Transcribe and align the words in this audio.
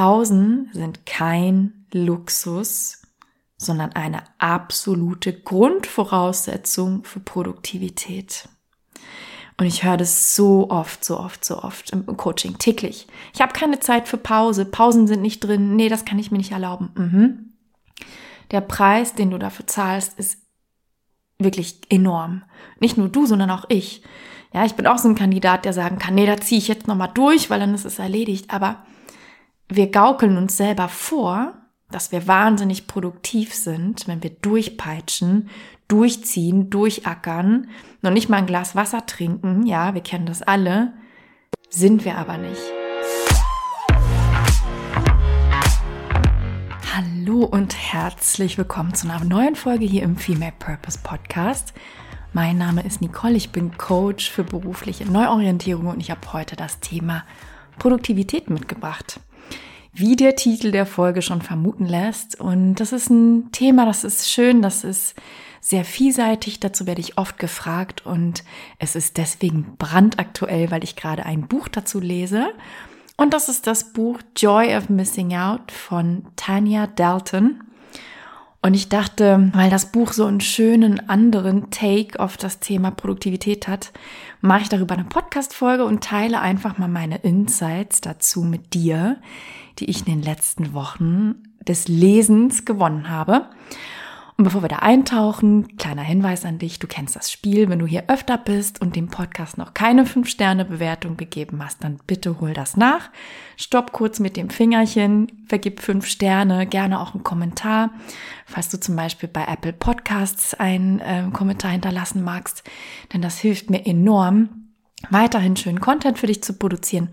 Pausen 0.00 0.70
sind 0.72 1.04
kein 1.04 1.84
Luxus, 1.92 3.02
sondern 3.58 3.92
eine 3.92 4.22
absolute 4.38 5.30
Grundvoraussetzung 5.30 7.04
für 7.04 7.20
Produktivität. 7.20 8.48
Und 9.58 9.66
ich 9.66 9.84
höre 9.84 9.98
das 9.98 10.34
so 10.34 10.70
oft, 10.70 11.04
so 11.04 11.20
oft, 11.20 11.44
so 11.44 11.62
oft 11.62 11.90
im 11.90 12.16
Coaching 12.16 12.56
täglich. 12.56 13.08
Ich 13.34 13.42
habe 13.42 13.52
keine 13.52 13.78
Zeit 13.78 14.08
für 14.08 14.16
Pause. 14.16 14.64
Pausen 14.64 15.06
sind 15.06 15.20
nicht 15.20 15.40
drin. 15.40 15.76
Nee, 15.76 15.90
das 15.90 16.06
kann 16.06 16.18
ich 16.18 16.30
mir 16.30 16.38
nicht 16.38 16.52
erlauben. 16.52 16.92
Mhm. 16.94 17.52
Der 18.52 18.62
Preis, 18.62 19.12
den 19.14 19.30
du 19.30 19.36
dafür 19.36 19.66
zahlst, 19.66 20.18
ist 20.18 20.38
wirklich 21.38 21.78
enorm. 21.90 22.42
Nicht 22.78 22.96
nur 22.96 23.10
du, 23.10 23.26
sondern 23.26 23.50
auch 23.50 23.66
ich. 23.68 24.02
Ja, 24.54 24.64
ich 24.64 24.76
bin 24.76 24.86
auch 24.86 24.96
so 24.96 25.10
ein 25.10 25.14
Kandidat, 25.14 25.66
der 25.66 25.74
sagen 25.74 25.98
kann, 25.98 26.14
nee, 26.14 26.24
da 26.24 26.38
ziehe 26.38 26.58
ich 26.58 26.68
jetzt 26.68 26.88
nochmal 26.88 27.10
durch, 27.12 27.50
weil 27.50 27.60
dann 27.60 27.74
ist 27.74 27.84
es 27.84 27.98
erledigt. 27.98 28.50
Aber 28.50 28.82
wir 29.72 29.92
gaukeln 29.92 30.36
uns 30.36 30.56
selber 30.56 30.88
vor, 30.88 31.54
dass 31.92 32.10
wir 32.10 32.26
wahnsinnig 32.26 32.88
produktiv 32.88 33.54
sind, 33.54 34.08
wenn 34.08 34.20
wir 34.20 34.30
durchpeitschen, 34.30 35.48
durchziehen, 35.86 36.70
durchackern, 36.70 37.68
noch 38.02 38.10
nicht 38.10 38.28
mal 38.28 38.38
ein 38.38 38.46
Glas 38.46 38.74
Wasser 38.74 39.06
trinken, 39.06 39.64
ja, 39.66 39.94
wir 39.94 40.00
kennen 40.00 40.26
das 40.26 40.42
alle, 40.42 40.92
sind 41.68 42.04
wir 42.04 42.18
aber 42.18 42.36
nicht. 42.36 42.60
Hallo 46.92 47.44
und 47.44 47.76
herzlich 47.76 48.58
willkommen 48.58 48.94
zu 48.94 49.08
einer 49.08 49.24
neuen 49.24 49.54
Folge 49.54 49.84
hier 49.84 50.02
im 50.02 50.16
Female 50.16 50.52
Purpose 50.58 50.98
Podcast. 51.00 51.74
Mein 52.32 52.58
Name 52.58 52.82
ist 52.84 53.00
Nicole, 53.00 53.36
ich 53.36 53.50
bin 53.50 53.78
Coach 53.78 54.30
für 54.30 54.42
berufliche 54.42 55.04
Neuorientierung 55.04 55.86
und 55.86 56.00
ich 56.00 56.10
habe 56.10 56.32
heute 56.32 56.56
das 56.56 56.80
Thema 56.80 57.24
Produktivität 57.78 58.50
mitgebracht. 58.50 59.20
Wie 59.92 60.16
der 60.16 60.36
Titel 60.36 60.70
der 60.70 60.86
Folge 60.86 61.22
schon 61.22 61.42
vermuten 61.42 61.86
lässt. 61.86 62.40
Und 62.40 62.76
das 62.76 62.92
ist 62.92 63.10
ein 63.10 63.50
Thema, 63.52 63.86
das 63.86 64.04
ist 64.04 64.30
schön, 64.30 64.62
das 64.62 64.84
ist 64.84 65.14
sehr 65.60 65.84
vielseitig, 65.84 66.60
dazu 66.60 66.86
werde 66.86 67.00
ich 67.00 67.18
oft 67.18 67.38
gefragt 67.38 68.06
und 68.06 68.44
es 68.78 68.96
ist 68.96 69.18
deswegen 69.18 69.76
brandaktuell, 69.76 70.70
weil 70.70 70.84
ich 70.84 70.96
gerade 70.96 71.26
ein 71.26 71.48
Buch 71.48 71.68
dazu 71.68 72.00
lese. 72.00 72.52
Und 73.16 73.34
das 73.34 73.50
ist 73.50 73.66
das 73.66 73.92
Buch 73.92 74.20
Joy 74.36 74.74
of 74.74 74.88
Missing 74.88 75.34
Out 75.34 75.70
von 75.70 76.24
Tanya 76.36 76.86
Dalton. 76.86 77.62
Und 78.62 78.74
ich 78.74 78.90
dachte, 78.90 79.50
weil 79.54 79.70
das 79.70 79.90
Buch 79.90 80.12
so 80.12 80.26
einen 80.26 80.40
schönen 80.40 81.08
anderen 81.08 81.70
Take 81.70 82.20
auf 82.20 82.36
das 82.36 82.60
Thema 82.60 82.90
Produktivität 82.90 83.66
hat, 83.68 83.90
mache 84.42 84.62
ich 84.62 84.68
darüber 84.68 84.94
eine 84.94 85.04
Podcast-Folge 85.04 85.84
und 85.84 86.04
teile 86.04 86.40
einfach 86.40 86.76
mal 86.76 86.88
meine 86.88 87.16
Insights 87.18 88.02
dazu 88.02 88.42
mit 88.42 88.74
dir, 88.74 89.16
die 89.78 89.88
ich 89.88 90.00
in 90.00 90.12
den 90.12 90.22
letzten 90.22 90.74
Wochen 90.74 91.36
des 91.66 91.88
Lesens 91.88 92.66
gewonnen 92.66 93.08
habe. 93.08 93.48
Und 94.40 94.44
bevor 94.44 94.62
wir 94.62 94.70
da 94.70 94.76
eintauchen, 94.76 95.76
kleiner 95.76 96.00
Hinweis 96.00 96.46
an 96.46 96.56
dich, 96.56 96.78
du 96.78 96.86
kennst 96.86 97.14
das 97.14 97.30
Spiel, 97.30 97.68
wenn 97.68 97.78
du 97.78 97.86
hier 97.86 98.04
öfter 98.08 98.38
bist 98.38 98.80
und 98.80 98.96
dem 98.96 99.08
Podcast 99.08 99.58
noch 99.58 99.74
keine 99.74 100.06
5-Sterne-Bewertung 100.06 101.18
gegeben 101.18 101.62
hast, 101.62 101.84
dann 101.84 101.98
bitte 102.06 102.40
hol 102.40 102.54
das 102.54 102.74
nach. 102.74 103.10
Stopp 103.58 103.92
kurz 103.92 104.18
mit 104.18 104.38
dem 104.38 104.48
Fingerchen, 104.48 105.44
vergib 105.46 105.82
5 105.82 106.06
Sterne, 106.06 106.66
gerne 106.66 107.00
auch 107.00 107.12
einen 107.12 107.22
Kommentar. 107.22 107.90
Falls 108.46 108.70
du 108.70 108.80
zum 108.80 108.96
Beispiel 108.96 109.28
bei 109.28 109.44
Apple 109.44 109.74
Podcasts 109.74 110.54
einen 110.54 111.00
äh, 111.00 111.24
Kommentar 111.34 111.72
hinterlassen 111.72 112.24
magst, 112.24 112.64
denn 113.12 113.20
das 113.20 113.38
hilft 113.38 113.68
mir 113.68 113.84
enorm, 113.84 114.70
weiterhin 115.10 115.54
schönen 115.54 115.82
Content 115.82 116.18
für 116.18 116.28
dich 116.28 116.42
zu 116.42 116.54
produzieren 116.54 117.10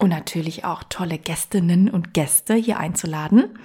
und 0.00 0.08
natürlich 0.08 0.64
auch 0.64 0.82
tolle 0.88 1.18
Gästinnen 1.18 1.90
und 1.90 2.14
Gäste 2.14 2.54
hier 2.54 2.78
einzuladen. 2.78 3.58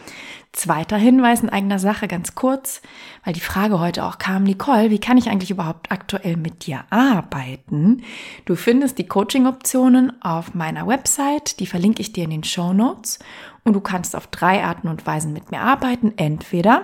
Zweiter 0.52 0.98
Hinweis 0.98 1.42
in 1.42 1.50
eigener 1.50 1.80
Sache, 1.80 2.08
ganz 2.08 2.36
kurz, 2.36 2.82
weil 3.24 3.34
die 3.34 3.40
Frage 3.40 3.80
heute 3.80 4.06
auch 4.06 4.18
kam, 4.18 4.44
Nicole, 4.44 4.90
wie 4.90 5.00
kann 5.00 5.18
ich 5.18 5.30
eigentlich 5.30 5.52
überhaupt 5.52 5.92
aktuell 5.92 6.38
mit 6.38 6.66
dir 6.66 6.86
arbeiten? 6.90 8.04
Du 8.46 8.56
findest 8.56 8.98
die 8.98 9.08
Coaching-Optionen 9.08 10.22
auf 10.22 10.54
meiner 10.54 10.88
Website, 10.88 11.60
die 11.60 11.68
verlinke 11.68 12.02
ich 12.02 12.14
dir 12.14 12.26
in 12.26 12.30
den 12.30 12.44
Show 12.44 12.74
Notes 12.74 13.20
und 13.64 13.74
du 13.74 13.82
kannst 13.82 14.16
auf 14.16 14.28
drei 14.28 14.64
Arten 14.64 14.88
und 14.88 15.06
Weisen 15.06 15.34
mit 15.34 15.52
mir 15.52 15.62
arbeiten. 15.62 16.14
Entweder 16.18 16.84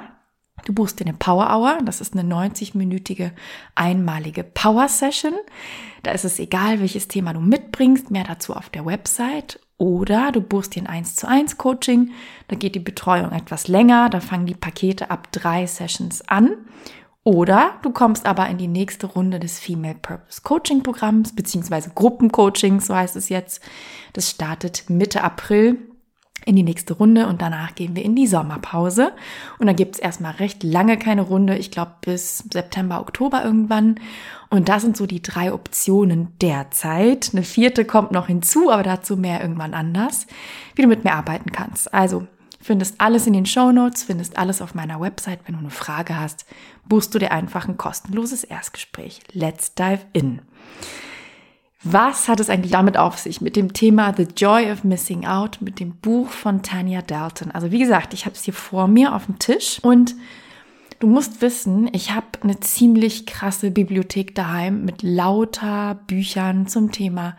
Du 0.65 0.73
buchst 0.73 0.99
dir 0.99 1.05
eine 1.05 1.17
Power 1.17 1.49
Hour, 1.49 1.79
das 1.83 2.01
ist 2.01 2.15
eine 2.15 2.33
90-minütige 2.33 3.31
einmalige 3.75 4.43
Power 4.43 4.87
Session. 4.87 5.33
Da 6.03 6.11
ist 6.11 6.25
es 6.25 6.39
egal, 6.39 6.79
welches 6.79 7.07
Thema 7.07 7.33
du 7.33 7.39
mitbringst, 7.39 8.11
mehr 8.11 8.23
dazu 8.23 8.53
auf 8.53 8.69
der 8.69 8.85
Website. 8.85 9.59
Oder 9.77 10.31
du 10.31 10.41
buchst 10.41 10.75
dir 10.75 10.83
ein 10.83 10.87
1 10.87 11.15
zu 11.15 11.27
1 11.27 11.57
Coaching, 11.57 12.11
da 12.49 12.55
geht 12.55 12.75
die 12.75 12.79
Betreuung 12.79 13.31
etwas 13.31 13.67
länger, 13.67 14.09
da 14.09 14.19
fangen 14.19 14.45
die 14.45 14.53
Pakete 14.53 15.09
ab 15.09 15.31
drei 15.31 15.65
Sessions 15.65 16.27
an. 16.27 16.51
Oder 17.23 17.79
du 17.81 17.91
kommst 17.91 18.25
aber 18.25 18.47
in 18.49 18.57
die 18.57 18.67
nächste 18.67 19.07
Runde 19.07 19.39
des 19.39 19.59
Female 19.59 19.97
Purpose 19.99 20.41
Coaching 20.43 20.83
Programms, 20.83 21.35
beziehungsweise 21.35 21.91
Gruppencoachings, 21.95 22.87
so 22.87 22.95
heißt 22.95 23.15
es 23.15 23.29
jetzt. 23.29 23.61
Das 24.13 24.29
startet 24.29 24.89
Mitte 24.89 25.23
April 25.23 25.77
in 26.45 26.55
die 26.55 26.63
nächste 26.63 26.93
Runde 26.93 27.27
und 27.27 27.41
danach 27.41 27.75
gehen 27.75 27.95
wir 27.95 28.03
in 28.03 28.15
die 28.15 28.27
Sommerpause. 28.27 29.13
Und 29.59 29.67
dann 29.67 29.75
gibt 29.75 29.95
es 29.95 30.01
erstmal 30.01 30.33
recht 30.33 30.63
lange 30.63 30.97
keine 30.97 31.21
Runde, 31.21 31.57
ich 31.57 31.71
glaube 31.71 31.93
bis 32.01 32.39
September, 32.51 32.99
Oktober 32.99 33.43
irgendwann. 33.43 33.99
Und 34.49 34.67
das 34.67 34.81
sind 34.81 34.97
so 34.97 35.05
die 35.05 35.21
drei 35.21 35.53
Optionen 35.53 36.29
derzeit. 36.41 37.29
Eine 37.33 37.43
vierte 37.43 37.85
kommt 37.85 38.11
noch 38.11 38.27
hinzu, 38.27 38.71
aber 38.71 38.83
dazu 38.83 39.15
mehr 39.17 39.41
irgendwann 39.41 39.73
anders, 39.73 40.27
wie 40.75 40.81
du 40.81 40.87
mit 40.87 41.03
mir 41.03 41.13
arbeiten 41.13 41.51
kannst. 41.51 41.93
Also 41.93 42.27
findest 42.59 42.99
alles 42.99 43.27
in 43.27 43.33
den 43.33 43.45
Show 43.45 43.71
Notes, 43.71 44.03
findest 44.03 44.37
alles 44.37 44.61
auf 44.61 44.75
meiner 44.75 44.99
Website. 44.99 45.39
Wenn 45.45 45.55
du 45.55 45.61
eine 45.61 45.69
Frage 45.69 46.19
hast, 46.19 46.45
buchst 46.87 47.13
du 47.13 47.19
dir 47.19 47.31
einfach 47.31 47.67
ein 47.67 47.77
kostenloses 47.77 48.43
Erstgespräch. 48.43 49.21
Let's 49.31 49.73
dive 49.75 50.01
in. 50.13 50.41
Was 51.83 52.27
hat 52.27 52.39
es 52.39 52.49
eigentlich 52.49 52.73
damit 52.73 52.95
auf 52.95 53.17
sich 53.17 53.41
mit 53.41 53.55
dem 53.55 53.73
Thema 53.73 54.13
The 54.15 54.27
Joy 54.37 54.71
of 54.71 54.83
Missing 54.83 55.25
Out, 55.25 55.57
mit 55.61 55.79
dem 55.79 55.95
Buch 55.95 56.29
von 56.29 56.61
Tanya 56.61 57.01
Dalton? 57.01 57.49
Also 57.49 57.71
wie 57.71 57.79
gesagt, 57.79 58.13
ich 58.13 58.25
habe 58.25 58.35
es 58.35 58.43
hier 58.43 58.53
vor 58.53 58.87
mir 58.87 59.15
auf 59.15 59.25
dem 59.25 59.39
Tisch 59.39 59.79
und 59.81 60.13
du 60.99 61.07
musst 61.07 61.41
wissen, 61.41 61.89
ich 61.91 62.11
habe 62.11 62.27
eine 62.43 62.59
ziemlich 62.59 63.25
krasse 63.25 63.71
Bibliothek 63.71 64.35
daheim 64.35 64.85
mit 64.85 65.01
lauter 65.01 65.99
Büchern 66.05 66.67
zum 66.67 66.91
Thema 66.91 67.35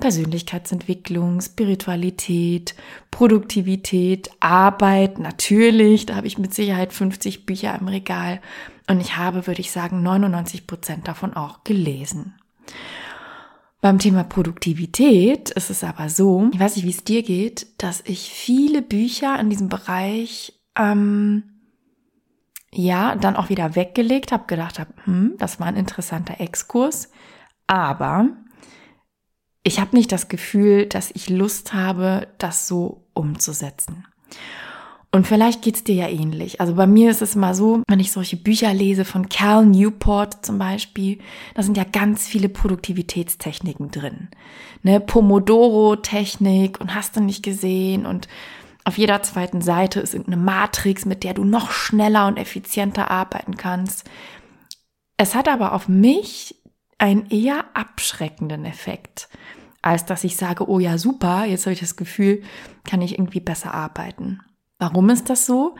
Persönlichkeitsentwicklung, 0.00 1.40
Spiritualität, 1.40 2.74
Produktivität, 3.12 4.30
Arbeit, 4.40 5.20
natürlich, 5.20 6.06
da 6.06 6.16
habe 6.16 6.26
ich 6.26 6.38
mit 6.38 6.52
Sicherheit 6.52 6.92
50 6.92 7.46
Bücher 7.46 7.78
im 7.80 7.86
Regal 7.86 8.40
und 8.88 9.00
ich 9.00 9.16
habe, 9.16 9.46
würde 9.46 9.60
ich 9.60 9.70
sagen, 9.70 10.02
99 10.02 10.66
Prozent 10.66 11.06
davon 11.06 11.34
auch 11.34 11.62
gelesen. 11.62 12.34
Beim 13.80 13.98
Thema 13.98 14.24
Produktivität 14.24 15.50
ist 15.50 15.70
es 15.70 15.84
aber 15.84 16.08
so, 16.08 16.48
ich 16.52 16.58
weiß 16.58 16.76
nicht, 16.76 16.86
wie 16.86 16.90
es 16.90 17.04
dir 17.04 17.22
geht, 17.22 17.66
dass 17.78 18.02
ich 18.06 18.30
viele 18.30 18.82
Bücher 18.82 19.38
in 19.38 19.50
diesem 19.50 19.68
Bereich 19.68 20.54
ähm, 20.76 21.42
ja 22.72 23.16
dann 23.16 23.36
auch 23.36 23.48
wieder 23.48 23.76
weggelegt 23.76 24.32
habe, 24.32 24.46
gedacht 24.46 24.78
habe, 24.78 24.92
hm, 25.04 25.34
das 25.38 25.60
war 25.60 25.66
ein 25.66 25.76
interessanter 25.76 26.40
Exkurs, 26.40 27.10
aber 27.66 28.28
ich 29.62 29.80
habe 29.80 29.96
nicht 29.96 30.12
das 30.12 30.28
Gefühl, 30.28 30.86
dass 30.86 31.10
ich 31.10 31.28
Lust 31.28 31.72
habe, 31.74 32.28
das 32.38 32.68
so 32.68 33.08
umzusetzen. 33.14 34.06
Und 35.12 35.26
vielleicht 35.26 35.62
geht's 35.62 35.84
dir 35.84 35.94
ja 35.94 36.08
ähnlich. 36.08 36.60
Also 36.60 36.74
bei 36.74 36.86
mir 36.86 37.10
ist 37.10 37.22
es 37.22 37.36
mal 37.36 37.54
so, 37.54 37.82
wenn 37.88 38.00
ich 38.00 38.12
solche 38.12 38.36
Bücher 38.36 38.74
lese 38.74 39.04
von 39.04 39.28
Cal 39.28 39.64
Newport 39.64 40.44
zum 40.44 40.58
Beispiel, 40.58 41.18
da 41.54 41.62
sind 41.62 41.76
ja 41.76 41.84
ganz 41.84 42.26
viele 42.26 42.48
Produktivitätstechniken 42.48 43.90
drin. 43.90 44.28
Ne, 44.82 45.00
Pomodoro-Technik 45.00 46.80
und 46.80 46.94
hast 46.94 47.16
du 47.16 47.20
nicht 47.20 47.42
gesehen 47.42 48.04
und 48.04 48.28
auf 48.84 48.98
jeder 48.98 49.22
zweiten 49.22 49.62
Seite 49.62 49.98
ist 49.98 50.14
irgendeine 50.14 50.44
Matrix, 50.44 51.06
mit 51.06 51.24
der 51.24 51.34
du 51.34 51.44
noch 51.44 51.72
schneller 51.72 52.28
und 52.28 52.36
effizienter 52.36 53.10
arbeiten 53.10 53.56
kannst. 53.56 54.08
Es 55.16 55.34
hat 55.34 55.48
aber 55.48 55.72
auf 55.72 55.88
mich 55.88 56.54
einen 56.98 57.26
eher 57.30 57.64
abschreckenden 57.74 58.64
Effekt, 58.64 59.28
als 59.82 60.04
dass 60.04 60.24
ich 60.24 60.36
sage, 60.36 60.68
oh 60.68 60.78
ja, 60.78 60.98
super, 60.98 61.44
jetzt 61.46 61.66
habe 61.66 61.74
ich 61.74 61.80
das 61.80 61.96
Gefühl, 61.96 62.42
kann 62.84 63.02
ich 63.02 63.18
irgendwie 63.18 63.40
besser 63.40 63.74
arbeiten. 63.74 64.40
Warum 64.78 65.10
ist 65.10 65.30
das 65.30 65.46
so? 65.46 65.74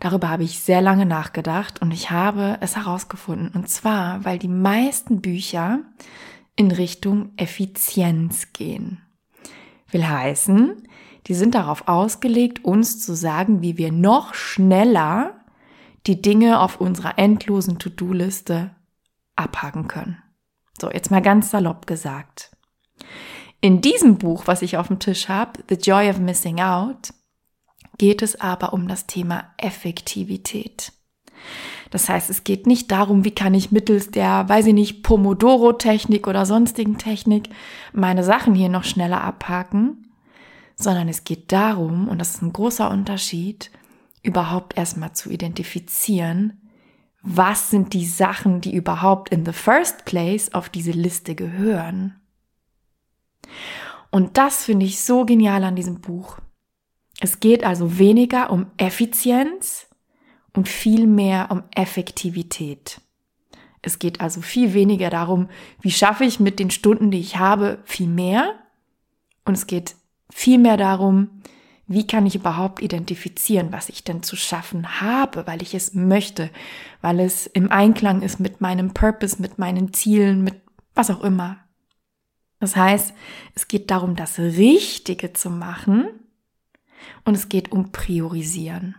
Darüber 0.00 0.28
habe 0.28 0.44
ich 0.44 0.60
sehr 0.60 0.80
lange 0.80 1.06
nachgedacht 1.06 1.82
und 1.82 1.92
ich 1.92 2.10
habe 2.10 2.58
es 2.60 2.76
herausgefunden. 2.76 3.50
Und 3.54 3.68
zwar, 3.68 4.24
weil 4.24 4.38
die 4.38 4.48
meisten 4.48 5.20
Bücher 5.20 5.80
in 6.54 6.70
Richtung 6.70 7.32
Effizienz 7.36 8.52
gehen. 8.52 9.02
Will 9.90 10.06
heißen, 10.06 10.86
die 11.26 11.34
sind 11.34 11.54
darauf 11.54 11.88
ausgelegt, 11.88 12.64
uns 12.64 13.04
zu 13.04 13.14
sagen, 13.14 13.60
wie 13.60 13.76
wir 13.76 13.92
noch 13.92 14.34
schneller 14.34 15.34
die 16.06 16.22
Dinge 16.22 16.60
auf 16.60 16.80
unserer 16.80 17.18
endlosen 17.18 17.78
To-Do-Liste 17.78 18.70
abhaken 19.36 19.88
können. 19.88 20.22
So, 20.80 20.90
jetzt 20.90 21.10
mal 21.10 21.22
ganz 21.22 21.50
salopp 21.50 21.86
gesagt. 21.86 22.52
In 23.60 23.80
diesem 23.80 24.18
Buch, 24.18 24.46
was 24.46 24.62
ich 24.62 24.76
auf 24.76 24.86
dem 24.86 25.00
Tisch 25.00 25.28
habe, 25.28 25.64
The 25.68 25.74
Joy 25.74 26.08
of 26.08 26.18
Missing 26.18 26.60
Out, 26.60 27.12
geht 27.98 28.22
es 28.22 28.40
aber 28.40 28.72
um 28.72 28.88
das 28.88 29.06
Thema 29.06 29.52
Effektivität. 29.58 30.92
Das 31.90 32.08
heißt, 32.08 32.30
es 32.30 32.44
geht 32.44 32.66
nicht 32.66 32.90
darum, 32.90 33.24
wie 33.24 33.34
kann 33.34 33.54
ich 33.54 33.72
mittels 33.72 34.10
der, 34.10 34.48
weiß 34.48 34.66
ich 34.66 34.74
nicht, 34.74 35.02
Pomodoro-Technik 35.02 36.26
oder 36.26 36.46
sonstigen 36.46 36.98
Technik 36.98 37.48
meine 37.92 38.24
Sachen 38.24 38.54
hier 38.54 38.68
noch 38.68 38.84
schneller 38.84 39.22
abhaken, 39.22 40.12
sondern 40.76 41.08
es 41.08 41.24
geht 41.24 41.50
darum, 41.50 42.08
und 42.08 42.18
das 42.18 42.34
ist 42.34 42.42
ein 42.42 42.52
großer 42.52 42.90
Unterschied, 42.90 43.70
überhaupt 44.22 44.76
erstmal 44.76 45.12
zu 45.12 45.30
identifizieren, 45.30 46.60
was 47.22 47.70
sind 47.70 47.94
die 47.94 48.06
Sachen, 48.06 48.60
die 48.60 48.74
überhaupt 48.74 49.30
in 49.30 49.44
the 49.44 49.52
first 49.52 50.04
place 50.04 50.52
auf 50.54 50.68
diese 50.68 50.92
Liste 50.92 51.34
gehören. 51.34 52.20
Und 54.10 54.38
das 54.38 54.64
finde 54.64 54.86
ich 54.86 55.00
so 55.00 55.24
genial 55.24 55.64
an 55.64 55.76
diesem 55.76 56.00
Buch. 56.00 56.38
Es 57.20 57.40
geht 57.40 57.64
also 57.64 57.98
weniger 57.98 58.50
um 58.50 58.66
Effizienz 58.76 59.88
und 60.54 60.68
viel 60.68 61.06
mehr 61.06 61.48
um 61.50 61.64
Effektivität. 61.74 63.00
Es 63.82 63.98
geht 63.98 64.20
also 64.20 64.40
viel 64.40 64.74
weniger 64.74 65.10
darum, 65.10 65.48
wie 65.80 65.90
schaffe 65.90 66.24
ich 66.24 66.40
mit 66.40 66.58
den 66.58 66.70
Stunden, 66.70 67.10
die 67.10 67.20
ich 67.20 67.36
habe, 67.36 67.78
viel 67.84 68.08
mehr. 68.08 68.54
Und 69.44 69.54
es 69.54 69.66
geht 69.66 69.94
viel 70.30 70.58
mehr 70.58 70.76
darum, 70.76 71.42
wie 71.86 72.06
kann 72.06 72.26
ich 72.26 72.34
überhaupt 72.34 72.82
identifizieren, 72.82 73.72
was 73.72 73.88
ich 73.88 74.04
denn 74.04 74.22
zu 74.22 74.36
schaffen 74.36 75.00
habe, 75.00 75.46
weil 75.46 75.62
ich 75.62 75.74
es 75.74 75.94
möchte, 75.94 76.50
weil 77.00 77.18
es 77.18 77.46
im 77.46 77.72
Einklang 77.72 78.20
ist 78.22 78.40
mit 78.40 78.60
meinem 78.60 78.92
Purpose, 78.92 79.40
mit 79.40 79.58
meinen 79.58 79.94
Zielen, 79.94 80.44
mit 80.44 80.60
was 80.94 81.10
auch 81.10 81.22
immer. 81.22 81.58
Das 82.60 82.76
heißt, 82.76 83.14
es 83.54 83.68
geht 83.68 83.90
darum, 83.90 84.16
das 84.16 84.38
Richtige 84.38 85.32
zu 85.32 85.48
machen 85.48 86.08
und 87.24 87.34
es 87.34 87.48
geht 87.48 87.72
um 87.72 87.92
Priorisieren. 87.92 88.94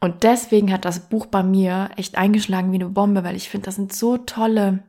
Und 0.00 0.22
deswegen 0.22 0.72
hat 0.72 0.84
das 0.84 1.08
Buch 1.08 1.26
bei 1.26 1.42
mir 1.42 1.90
echt 1.96 2.16
eingeschlagen 2.16 2.70
wie 2.72 2.76
eine 2.76 2.88
Bombe, 2.88 3.24
weil 3.24 3.36
ich 3.36 3.48
finde, 3.48 3.66
da 3.66 3.72
sind 3.72 3.92
so 3.92 4.16
tolle 4.16 4.84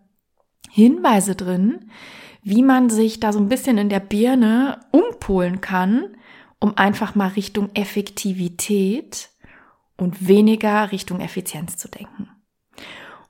Hinweise 0.70 1.36
drin, 1.36 1.90
wie 2.44 2.62
man 2.62 2.90
sich 2.90 3.20
da 3.20 3.34
so 3.34 3.40
ein 3.40 3.50
bisschen 3.50 3.78
in 3.78 3.90
der 3.90 4.00
Birne 4.00 4.80
umpolen 4.92 5.62
kann, 5.62 6.16
um 6.60 6.78
einfach 6.78 7.16
mal 7.16 7.30
Richtung 7.30 7.70
Effektivität 7.74 9.30
und 9.98 10.28
weniger 10.28 10.92
Richtung 10.92 11.20
Effizienz 11.22 11.78
zu 11.78 11.90
denken. 11.90 12.30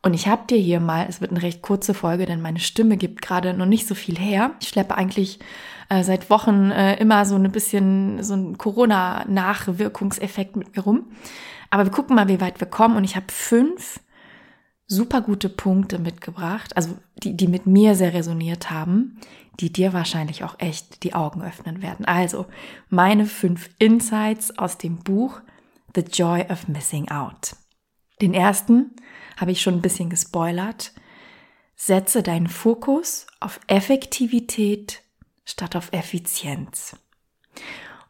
Und 0.02 0.14
ich 0.14 0.28
habe 0.28 0.48
dir 0.48 0.58
hier 0.58 0.80
mal, 0.80 1.06
es 1.10 1.20
wird 1.22 1.32
eine 1.32 1.42
recht 1.42 1.62
kurze 1.62 1.94
Folge, 1.94 2.26
denn 2.26 2.42
meine 2.42 2.60
Stimme 2.60 2.98
gibt 2.98 3.22
gerade 3.22 3.54
noch 3.54 3.66
nicht 3.66 3.88
so 3.88 3.96
viel 3.96 4.18
her. 4.18 4.52
Ich 4.62 4.70
schleppe 4.70 4.96
eigentlich 4.96 5.40
äh, 5.90 6.04
seit 6.04 6.30
Wochen 6.30 6.72
äh, 6.72 6.96
immer 7.00 7.26
so 7.26 7.36
ein 7.36 7.52
bisschen 7.52 8.24
so 8.24 8.36
ein 8.36 8.58
Corona-Nachwirkungseffekt 8.58 10.56
mit 10.56 10.76
mir 10.76 10.84
rum. 10.84 11.12
Aber 11.70 11.86
wir 11.86 11.92
gucken 11.92 12.16
mal, 12.16 12.28
wie 12.28 12.42
weit 12.42 12.60
wir 12.60 12.68
kommen. 12.68 12.96
Und 12.96 13.04
ich 13.04 13.16
habe 13.16 13.28
fünf 13.30 14.00
super 14.90 15.22
gute 15.22 15.50
Punkte 15.50 16.00
mitgebracht, 16.00 16.76
also 16.76 16.98
die, 17.18 17.38
die 17.38 17.48
mit 17.48 17.68
mir 17.68 17.94
sehr 17.96 18.14
resoniert 18.14 18.72
haben, 18.72 19.20
die 19.60 19.72
dir 19.72 19.94
wahrscheinlich 19.94 20.44
auch 20.44 20.56
echt 20.58 21.04
die 21.04 21.14
Augen 21.14 21.44
öffnen 21.44 21.84
werden. 21.84 22.06
Also 22.06 22.48
meine 22.90 23.26
fünf 23.28 23.70
Insights 23.78 24.58
aus 24.58 24.80
dem 24.80 24.98
Buch 24.98 25.42
The 25.94 26.02
Joy 26.02 26.46
of 26.50 26.68
Missing 26.68 27.10
Out. 27.10 27.56
Den 28.22 28.34
ersten 28.34 28.96
habe 29.38 29.52
ich 29.52 29.62
schon 29.62 29.76
ein 29.76 29.82
bisschen 29.82 30.10
gespoilert. 30.10 30.92
Setze 31.76 32.24
deinen 32.24 32.48
Fokus 32.48 33.28
auf 33.40 33.60
Effektivität 33.68 35.04
statt 35.50 35.76
auf 35.76 35.92
Effizienz. 35.92 36.96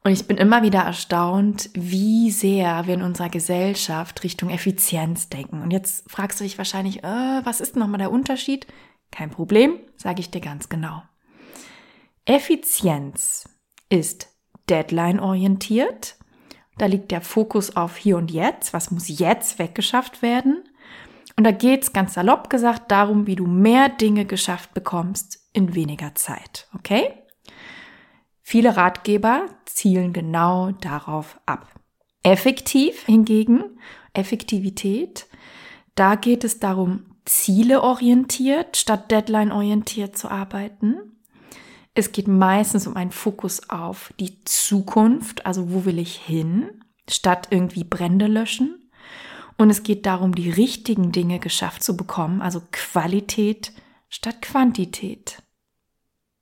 Und 0.04 0.12
ich 0.12 0.28
bin 0.28 0.38
immer 0.38 0.64
wieder 0.64 0.80
erstaunt, 0.80 1.70
wie 1.74 2.32
sehr 2.32 2.88
wir 2.88 2.94
in 2.94 3.02
unserer 3.02 3.30
Gesellschaft 3.30 4.24
Richtung 4.24 4.50
Effizienz 4.50 5.28
denken. 5.30 5.62
Und 5.62 5.72
jetzt 5.72 6.10
fragst 6.10 6.40
du 6.40 6.46
dich 6.46 6.58
wahrscheinlich, 6.58 7.04
äh, 7.04 7.42
was 7.44 7.60
ist 7.60 7.76
nochmal 7.76 8.00
der 8.00 8.12
Unterschied? 8.12 8.66
Kein 9.12 9.30
Problem, 9.30 9.80
sage 9.98 10.22
ich 10.22 10.32
dir 10.32 10.42
ganz 10.42 10.70
genau. 10.70 11.02
Effizienz 12.26 13.50
ist 13.90 14.30
deadline-orientiert. 14.70 16.16
Da 16.78 16.86
liegt 16.86 17.12
der 17.12 17.22
Fokus 17.22 17.76
auf 17.76 17.98
hier 17.98 18.16
und 18.18 18.32
jetzt. 18.32 18.72
Was 18.72 18.92
muss 18.92 19.10
jetzt 19.10 19.60
weggeschafft 19.60 20.22
werden? 20.22 20.64
Und 21.36 21.44
da 21.44 21.52
geht's 21.52 21.92
ganz 21.92 22.14
salopp 22.14 22.50
gesagt 22.50 22.92
darum, 22.92 23.28
wie 23.28 23.36
du 23.36 23.48
mehr 23.48 23.90
Dinge 23.90 24.26
geschafft 24.26 24.74
bekommst 24.74 25.50
in 25.54 25.76
weniger 25.76 26.16
Zeit. 26.16 26.68
Okay? 26.74 27.14
Viele 28.52 28.78
Ratgeber 28.78 29.46
zielen 29.66 30.12
genau 30.12 30.72
darauf 30.72 31.40
ab. 31.46 31.72
Effektiv 32.24 33.06
hingegen, 33.06 33.80
Effektivität, 34.14 35.28
da 35.94 36.16
geht 36.16 36.44
es 36.44 36.58
darum, 36.58 37.06
zieleorientiert 37.26 38.76
statt 38.76 39.12
deadline-orientiert 39.12 40.18
zu 40.18 40.30
arbeiten. 40.30 40.96
Es 41.94 42.12
geht 42.12 42.28
meistens 42.28 42.88
um 42.88 42.96
einen 42.96 43.12
Fokus 43.12 43.70
auf 43.70 44.16
die 44.20 44.44
Zukunft, 44.46 45.46
also 45.46 45.72
wo 45.72 45.86
will 45.86 46.00
ich 46.00 46.16
hin, 46.16 46.72
statt 47.08 47.50
irgendwie 47.52 47.84
Brände 47.84 48.26
löschen. 48.26 48.90
Und 49.60 49.70
es 49.70 49.84
geht 49.84 50.08
darum, 50.08 50.34
die 50.34 50.50
richtigen 50.50 51.12
Dinge 51.12 51.38
geschafft 51.38 51.84
zu 51.84 51.96
bekommen, 51.96 52.42
also 52.42 52.64
Qualität 52.72 53.74
statt 54.10 54.42
Quantität. 54.42 55.44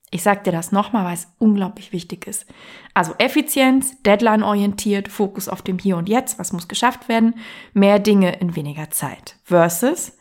Ich 0.09 0.24
sage 0.24 0.44
dir 0.44 0.51
das 0.51 0.71
nochmal, 0.71 1.04
weil 1.06 1.15
es 1.15 1.27
unglaublich 1.38 1.92
wichtig 1.92 2.27
ist. 2.27 2.45
Also 2.94 3.13
Effizienz, 3.18 4.01
Deadline-orientiert, 4.04 5.09
Fokus 5.09 5.50
auf 5.50 5.62
dem 5.62 5.80
Hier 5.80 5.98
und 5.98 6.07
Jetzt, 6.07 6.39
was 6.39 6.54
muss 6.54 6.69
geschafft 6.69 7.09
werden, 7.09 7.36
mehr 7.74 8.00
Dinge 8.00 8.39
in 8.39 8.56
weniger 8.56 8.89
Zeit. 8.89 9.36
Versus 9.44 10.13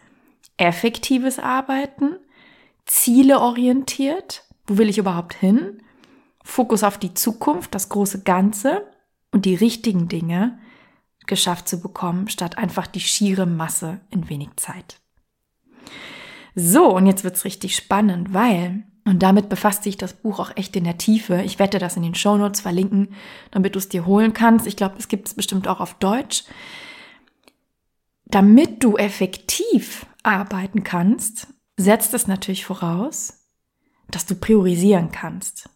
effektives 0.56 1.38
Arbeiten, 1.38 2.16
zieleorientiert, 2.86 4.44
wo 4.66 4.78
will 4.78 4.88
ich 4.88 4.98
überhaupt 4.98 5.34
hin, 5.34 5.82
Fokus 6.42 6.82
auf 6.82 6.98
die 6.98 7.14
Zukunft, 7.14 7.74
das 7.74 7.88
große 7.88 8.22
Ganze 8.22 8.86
und 9.32 9.44
die 9.44 9.54
richtigen 9.54 10.08
Dinge 10.08 10.58
geschafft 11.26 11.68
zu 11.68 11.80
bekommen, 11.80 12.28
statt 12.28 12.58
einfach 12.58 12.86
die 12.86 13.00
schiere 13.00 13.46
Masse 13.46 14.00
in 14.10 14.28
wenig 14.28 14.50
Zeit. 14.56 15.00
So, 16.54 16.94
und 16.94 17.06
jetzt 17.06 17.24
wird's 17.24 17.44
richtig 17.44 17.76
spannend, 17.76 18.32
weil 18.32 18.84
und 19.06 19.20
damit 19.20 19.48
befasst 19.48 19.84
sich 19.84 19.96
das 19.96 20.14
Buch 20.14 20.40
auch 20.40 20.50
echt 20.56 20.74
in 20.74 20.82
der 20.82 20.98
Tiefe. 20.98 21.40
Ich 21.42 21.60
werde 21.60 21.78
das 21.78 21.96
in 21.96 22.02
den 22.02 22.16
Show 22.16 22.36
Notes 22.36 22.60
verlinken, 22.60 23.14
damit 23.52 23.76
du 23.76 23.78
es 23.78 23.88
dir 23.88 24.04
holen 24.04 24.32
kannst. 24.32 24.66
Ich 24.66 24.76
glaube, 24.76 24.96
es 24.98 25.06
gibt 25.06 25.28
es 25.28 25.34
bestimmt 25.34 25.68
auch 25.68 25.78
auf 25.78 25.94
Deutsch. 25.94 26.42
Damit 28.24 28.82
du 28.82 28.96
effektiv 28.96 30.06
arbeiten 30.24 30.82
kannst, 30.82 31.46
setzt 31.76 32.14
es 32.14 32.26
natürlich 32.26 32.66
voraus, 32.66 33.46
dass 34.10 34.26
du 34.26 34.34
priorisieren 34.34 35.12
kannst. 35.12 35.70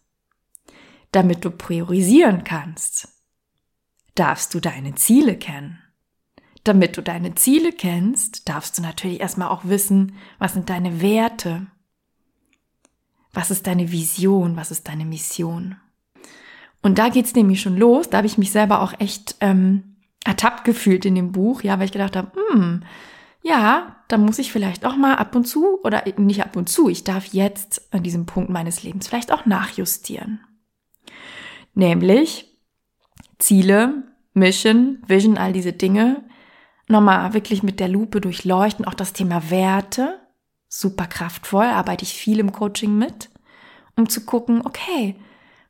Damit 1.13 1.45
du 1.45 1.51
priorisieren 1.51 2.43
kannst, 2.43 3.07
darfst 4.15 4.53
du 4.53 4.59
deine 4.59 4.95
Ziele 4.95 5.37
kennen. 5.37 5.79
Damit 6.65 6.97
du 6.97 7.01
deine 7.01 7.33
Ziele 7.35 7.71
kennst, 7.71 8.49
darfst 8.49 8.77
du 8.77 8.81
natürlich 8.81 9.21
erstmal 9.21 9.47
auch 9.47 9.63
wissen, 9.63 10.17
was 10.37 10.51
sind 10.51 10.69
deine 10.69 11.01
Werte, 11.01 11.67
was 13.33 13.51
ist 13.51 13.67
deine 13.67 13.91
Vision? 13.91 14.55
Was 14.55 14.71
ist 14.71 14.87
deine 14.87 15.05
Mission? 15.05 15.75
Und 16.81 16.97
da 16.97 17.09
geht's 17.09 17.35
nämlich 17.35 17.61
schon 17.61 17.77
los. 17.77 18.09
Da 18.09 18.17
habe 18.17 18.27
ich 18.27 18.37
mich 18.37 18.51
selber 18.51 18.81
auch 18.81 18.93
echt 18.99 19.35
ähm, 19.39 19.95
ertappt 20.23 20.63
gefühlt 20.63 21.05
in 21.05 21.15
dem 21.15 21.31
Buch, 21.31 21.61
ja, 21.61 21.77
weil 21.77 21.85
ich 21.85 21.91
gedacht 21.91 22.15
habe, 22.15 22.31
hm, 22.51 22.83
ja, 23.43 23.95
da 24.07 24.17
muss 24.17 24.39
ich 24.39 24.51
vielleicht 24.51 24.85
auch 24.85 24.95
mal 24.95 25.15
ab 25.15 25.35
und 25.35 25.45
zu 25.45 25.79
oder 25.83 26.03
nicht 26.17 26.43
ab 26.43 26.55
und 26.55 26.69
zu, 26.69 26.89
ich 26.89 27.03
darf 27.03 27.25
jetzt 27.27 27.93
an 27.93 28.03
diesem 28.03 28.25
Punkt 28.25 28.49
meines 28.49 28.83
Lebens 28.83 29.07
vielleicht 29.07 29.31
auch 29.31 29.45
nachjustieren. 29.45 30.41
Nämlich 31.73 32.59
Ziele, 33.39 34.03
Mission, 34.33 35.01
Vision, 35.07 35.37
all 35.37 35.53
diese 35.53 35.73
Dinge 35.73 36.23
nochmal 36.87 37.33
wirklich 37.33 37.63
mit 37.63 37.79
der 37.79 37.87
Lupe 37.87 38.21
durchleuchten, 38.21 38.85
auch 38.85 38.93
das 38.93 39.13
Thema 39.13 39.49
Werte, 39.49 40.19
super 40.73 41.05
kraftvoll, 41.05 41.65
arbeite 41.65 42.03
ich 42.03 42.13
viel 42.13 42.39
im 42.39 42.53
Coaching 42.53 42.97
mit, 42.97 43.29
um 43.97 44.07
zu 44.07 44.25
gucken, 44.25 44.65
okay, 44.65 45.17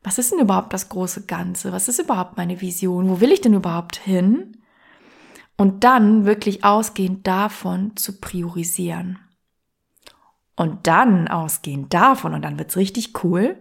was 0.04 0.18
ist 0.18 0.32
denn 0.32 0.38
überhaupt 0.38 0.72
das 0.72 0.88
große 0.88 1.26
Ganze? 1.26 1.72
Was 1.72 1.88
ist 1.88 1.98
überhaupt 1.98 2.36
meine 2.36 2.60
Vision? 2.60 3.08
Wo 3.08 3.20
will 3.20 3.32
ich 3.32 3.40
denn 3.40 3.54
überhaupt 3.54 3.96
hin? 3.96 4.56
Und 5.56 5.84
dann 5.84 6.24
wirklich 6.24 6.64
ausgehend 6.64 7.26
davon 7.26 7.96
zu 7.96 8.20
priorisieren. 8.20 9.18
Und 10.56 10.86
dann 10.86 11.28
ausgehend 11.28 11.92
davon, 11.92 12.34
und 12.34 12.42
dann 12.42 12.58
wird's 12.58 12.76
richtig 12.76 13.24
cool, 13.24 13.56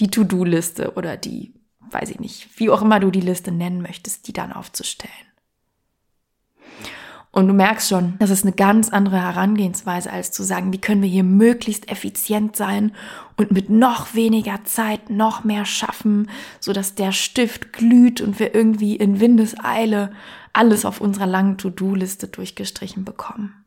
die 0.00 0.08
To-Do-Liste 0.08 0.94
oder 0.94 1.16
die, 1.16 1.54
weiß 1.90 2.10
ich 2.10 2.20
nicht, 2.20 2.58
wie 2.58 2.70
auch 2.70 2.82
immer 2.82 2.98
du 2.98 3.10
die 3.10 3.20
Liste 3.20 3.52
nennen 3.52 3.82
möchtest, 3.82 4.26
die 4.26 4.32
dann 4.32 4.52
aufzustellen. 4.52 5.31
Und 7.34 7.48
du 7.48 7.54
merkst 7.54 7.88
schon, 7.88 8.14
das 8.18 8.28
ist 8.28 8.44
eine 8.44 8.52
ganz 8.52 8.90
andere 8.90 9.18
Herangehensweise, 9.18 10.12
als 10.12 10.32
zu 10.32 10.42
sagen, 10.42 10.70
wie 10.70 10.80
können 10.80 11.00
wir 11.00 11.08
hier 11.08 11.24
möglichst 11.24 11.90
effizient 11.90 12.56
sein 12.56 12.92
und 13.38 13.52
mit 13.52 13.70
noch 13.70 14.14
weniger 14.14 14.64
Zeit 14.64 15.08
noch 15.08 15.42
mehr 15.42 15.64
schaffen, 15.64 16.28
so 16.60 16.74
dass 16.74 16.94
der 16.94 17.10
Stift 17.10 17.72
glüht 17.72 18.20
und 18.20 18.38
wir 18.38 18.54
irgendwie 18.54 18.96
in 18.96 19.18
Windeseile 19.18 20.12
alles 20.52 20.84
auf 20.84 21.00
unserer 21.00 21.26
langen 21.26 21.56
To-Do-Liste 21.56 22.28
durchgestrichen 22.28 23.06
bekommen. 23.06 23.64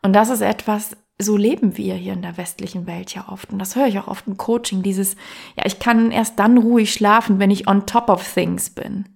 Und 0.00 0.12
das 0.12 0.30
ist 0.30 0.42
etwas, 0.42 0.96
so 1.18 1.36
leben 1.36 1.76
wir 1.76 1.94
hier 1.94 2.12
in 2.12 2.22
der 2.22 2.36
westlichen 2.36 2.86
Welt 2.86 3.12
ja 3.12 3.28
oft. 3.28 3.50
Und 3.52 3.58
das 3.58 3.74
höre 3.74 3.88
ich 3.88 3.98
auch 3.98 4.06
oft 4.06 4.28
im 4.28 4.36
Coaching, 4.36 4.84
dieses, 4.84 5.16
ja, 5.56 5.64
ich 5.66 5.80
kann 5.80 6.12
erst 6.12 6.38
dann 6.38 6.58
ruhig 6.58 6.92
schlafen, 6.92 7.40
wenn 7.40 7.50
ich 7.50 7.66
on 7.66 7.86
top 7.86 8.08
of 8.08 8.34
things 8.34 8.70
bin. 8.70 9.06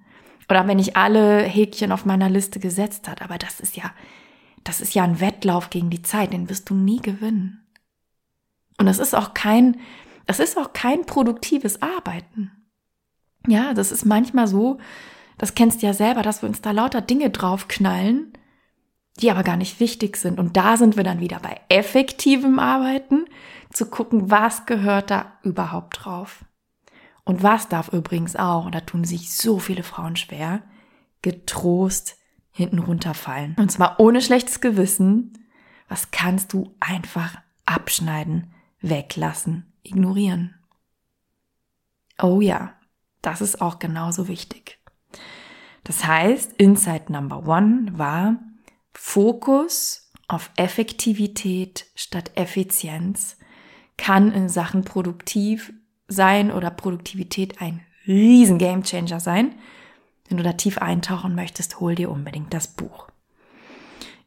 Oder 0.49 0.67
wenn 0.67 0.79
ich 0.79 0.97
alle 0.97 1.43
Häkchen 1.43 1.93
auf 1.93 2.05
meiner 2.05 2.31
Liste 2.31 2.59
gesetzt 2.59 3.09
hat. 3.09 3.23
Aber 3.23 3.39
das 3.39 3.61
ist 3.61 3.77
ja, 3.77 3.93
das 4.65 4.81
ist 4.81 4.95
ja 4.95 5.05
ein 5.05 5.21
Wettlauf 5.21 5.71
gegen 5.71 5.91
die 5.91 6.03
Zeit, 6.03 6.33
den 6.33 6.49
wirst 6.49 6.71
du 6.71 6.75
nie 6.75 7.01
gewinnen. 7.01 7.67
Und 8.79 8.87
das 8.87 8.99
ist 8.99 9.15
auch 9.15 9.35
kein, 9.35 9.79
das 10.27 10.41
ist 10.41 10.57
auch 10.57 10.73
kein 10.73 11.05
produktives 11.05 11.83
Arbeiten. 11.83 12.53
Ja, 13.47 13.75
das 13.75 13.93
ist 13.93 14.05
manchmal 14.05 14.47
so, 14.47 14.79
das 15.37 15.55
kennst 15.55 15.83
du 15.83 15.87
ja 15.87 15.95
selber, 15.95 16.23
dass 16.23 16.43
wir 16.43 16.49
uns 16.49 16.61
da 16.61 16.71
lauter 16.71 17.01
Dinge 17.01 17.31
draufknallen, 17.31 18.33
die 19.21 19.31
aber 19.31 19.43
gar 19.43 19.57
nicht 19.57 19.81
wichtig 19.81 20.17
sind. 20.17 20.39
Und 20.39 20.57
da 20.57 20.77
sind 20.77 20.97
wir 20.97 21.05
dann 21.05 21.21
wieder 21.21 21.41
bei 21.41 21.61
effektivem 21.69 22.59
Arbeiten, 22.59 23.25
zu 23.71 23.87
gucken, 23.87 24.31
was 24.31 24.67
gehört 24.67 25.11
da 25.11 25.33
überhaupt 25.43 26.05
drauf. 26.05 26.45
Und 27.29 27.43
was 27.43 27.69
darf 27.69 27.93
übrigens 27.93 28.37
auch, 28.37 28.65
und 28.65 28.75
da 28.75 28.81
tun 28.81 29.05
sich 29.05 29.35
so 29.35 29.59
viele 29.59 29.83
Frauen 29.83 30.17
schwer, 30.17 30.63
getrost 31.21 32.17
hinten 32.51 32.79
runterfallen. 32.79 33.55
Und 33.59 33.71
zwar 33.71 34.01
ohne 34.01 34.23
schlechtes 34.23 34.63
Gewissen. 34.63 35.35
Was 35.91 36.11
kannst 36.11 36.55
du 36.55 36.75
einfach 36.81 37.37
abschneiden, 37.67 38.55
weglassen, 38.81 39.71
ignorieren? 39.83 40.55
Oh 42.19 42.41
ja, 42.41 42.73
das 43.21 43.43
ist 43.43 43.61
auch 43.61 43.79
genauso 43.79 44.27
wichtig. 44.27 44.79
Das 45.85 46.07
heißt, 46.07 46.55
Insight 46.55 47.11
Number 47.11 47.47
One 47.47 47.91
war 47.99 48.37
Fokus 48.95 50.11
auf 50.29 50.51
Effektivität 50.57 51.85
statt 51.95 52.31
Effizienz 52.37 53.37
kann 53.99 54.33
in 54.33 54.49
Sachen 54.49 54.83
produktiv 54.83 55.75
sein 56.09 56.51
oder 56.51 56.71
Produktivität 56.71 57.61
ein 57.61 57.81
riesen 58.07 58.59
Gamechanger 58.59 59.21
sein. 59.21 59.55
Wenn 60.29 60.39
du 60.39 60.43
da 60.43 60.55
tief 60.55 60.79
eintauchen 60.79 61.35
möchtest, 61.35 61.81
hol 61.81 61.95
dir 61.95 62.11
unbedingt 62.11 62.53
das 62.53 62.69
Buch. 62.69 63.09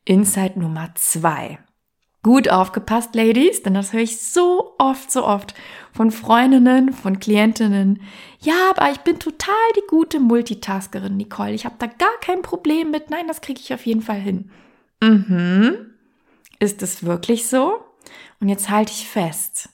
Insight 0.05 0.57
Nummer 0.57 0.91
zwei. 0.95 1.59
Gut 2.23 2.49
aufgepasst, 2.49 3.15
Ladies, 3.15 3.63
denn 3.63 3.73
das 3.73 3.93
höre 3.93 4.01
ich 4.01 4.21
so 4.21 4.75
oft, 4.77 5.11
so 5.11 5.25
oft 5.25 5.55
von 5.91 6.11
Freundinnen, 6.11 6.93
von 6.93 7.19
Klientinnen. 7.19 8.01
Ja, 8.39 8.71
aber 8.75 8.91
ich 8.91 8.99
bin 8.99 9.17
total 9.17 9.55
die 9.75 9.87
gute 9.87 10.19
Multitaskerin, 10.19 11.17
Nicole. 11.17 11.53
Ich 11.53 11.65
habe 11.65 11.75
da 11.79 11.87
gar 11.87 12.15
kein 12.21 12.43
Problem 12.43 12.91
mit. 12.91 13.09
Nein, 13.09 13.27
das 13.27 13.41
kriege 13.41 13.59
ich 13.59 13.73
auf 13.73 13.85
jeden 13.87 14.03
Fall 14.03 14.19
hin. 14.19 14.51
Mhm. 15.01 15.95
Ist 16.59 16.83
es 16.83 17.03
wirklich 17.03 17.47
so? 17.47 17.79
Und 18.39 18.49
jetzt 18.49 18.69
halte 18.69 18.91
ich 18.91 19.07
fest. 19.07 19.69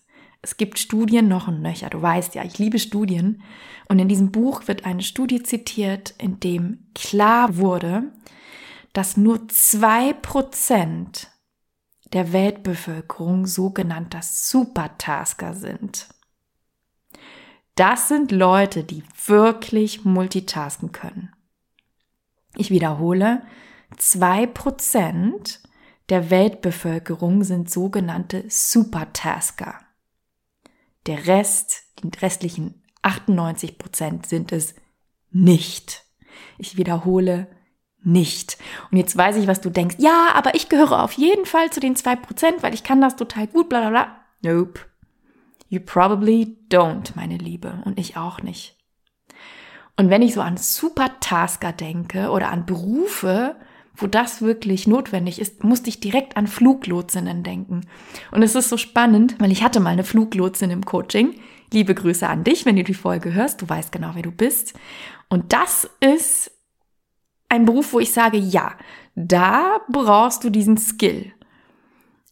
Es 0.47 0.55
gibt 0.55 0.79
Studien 0.79 1.27
noch 1.27 1.49
und 1.49 1.61
nöcher. 1.61 1.89
Du 1.89 2.01
weißt 2.01 2.33
ja, 2.33 2.43
ich 2.45 2.57
liebe 2.57 2.79
Studien. 2.79 3.43
Und 3.89 3.99
in 3.99 4.07
diesem 4.07 4.31
Buch 4.31 4.69
wird 4.69 4.85
eine 4.85 5.01
Studie 5.03 5.43
zitiert, 5.43 6.13
in 6.19 6.39
dem 6.39 6.87
klar 6.95 7.57
wurde, 7.57 8.03
dass 8.93 9.17
nur 9.17 9.49
zwei 9.49 10.13
Prozent 10.13 11.27
der 12.13 12.31
Weltbevölkerung 12.31 13.45
sogenannter 13.45 14.21
Supertasker 14.21 15.53
sind. 15.53 16.07
Das 17.75 18.07
sind 18.07 18.31
Leute, 18.31 18.85
die 18.85 19.03
wirklich 19.25 20.05
multitasken 20.05 20.93
können. 20.93 21.33
Ich 22.55 22.71
wiederhole, 22.71 23.41
zwei 23.97 24.47
Prozent 24.47 25.59
der 26.07 26.29
Weltbevölkerung 26.29 27.43
sind 27.43 27.69
sogenannte 27.69 28.45
Supertasker. 28.47 29.81
Der 31.07 31.25
Rest, 31.25 31.83
die 32.03 32.09
restlichen 32.19 32.83
98 33.01 33.77
Prozent 33.77 34.25
sind 34.25 34.51
es 34.51 34.75
nicht. 35.31 36.03
Ich 36.57 36.77
wiederhole 36.77 37.47
nicht. 38.03 38.57
Und 38.91 38.97
jetzt 38.97 39.17
weiß 39.17 39.37
ich, 39.37 39.47
was 39.47 39.61
du 39.61 39.69
denkst. 39.69 39.95
Ja, 39.99 40.29
aber 40.33 40.55
ich 40.55 40.69
gehöre 40.69 41.03
auf 41.03 41.13
jeden 41.13 41.45
Fall 41.45 41.71
zu 41.71 41.79
den 41.79 41.95
zwei 41.95 42.15
Prozent, 42.15 42.61
weil 42.61 42.73
ich 42.73 42.83
kann 42.83 43.01
das 43.01 43.15
total 43.15 43.47
gut, 43.47 43.69
bla 43.69 43.79
bla 43.81 43.89
bla. 43.89 44.21
Nope. 44.41 44.81
You 45.69 45.79
probably 45.79 46.57
don't, 46.69 47.11
meine 47.15 47.37
Liebe. 47.37 47.81
Und 47.85 47.99
ich 47.99 48.17
auch 48.17 48.41
nicht. 48.41 48.77
Und 49.97 50.09
wenn 50.09 50.21
ich 50.21 50.33
so 50.33 50.41
an 50.41 50.57
Supertasker 50.57 51.73
denke 51.73 52.29
oder 52.29 52.49
an 52.49 52.65
Berufe, 52.65 53.55
wo 53.97 54.07
das 54.07 54.41
wirklich 54.41 54.87
notwendig 54.87 55.39
ist, 55.39 55.63
musste 55.63 55.89
ich 55.89 55.99
direkt 55.99 56.37
an 56.37 56.47
Fluglotsinnen 56.47 57.43
denken. 57.43 57.81
Und 58.31 58.43
es 58.43 58.55
ist 58.55 58.69
so 58.69 58.77
spannend, 58.77 59.35
weil 59.39 59.51
ich 59.51 59.63
hatte 59.63 59.79
mal 59.79 59.89
eine 59.89 60.03
Fluglotsin 60.03 60.69
im 60.69 60.85
Coaching. 60.85 61.35
Liebe 61.73 61.95
Grüße 61.95 62.27
an 62.27 62.43
dich, 62.43 62.65
wenn 62.65 62.75
du 62.75 62.83
die 62.83 62.93
Folge 62.93 63.33
hörst. 63.33 63.61
Du 63.61 63.67
weißt 63.67 63.91
genau, 63.91 64.11
wer 64.13 64.21
du 64.21 64.31
bist. 64.31 64.73
Und 65.29 65.51
das 65.51 65.89
ist 65.99 66.51
ein 67.49 67.65
Beruf, 67.65 67.93
wo 67.93 67.99
ich 67.99 68.11
sage, 68.11 68.37
ja, 68.37 68.75
da 69.15 69.81
brauchst 69.89 70.43
du 70.43 70.49
diesen 70.49 70.77
Skill. 70.77 71.33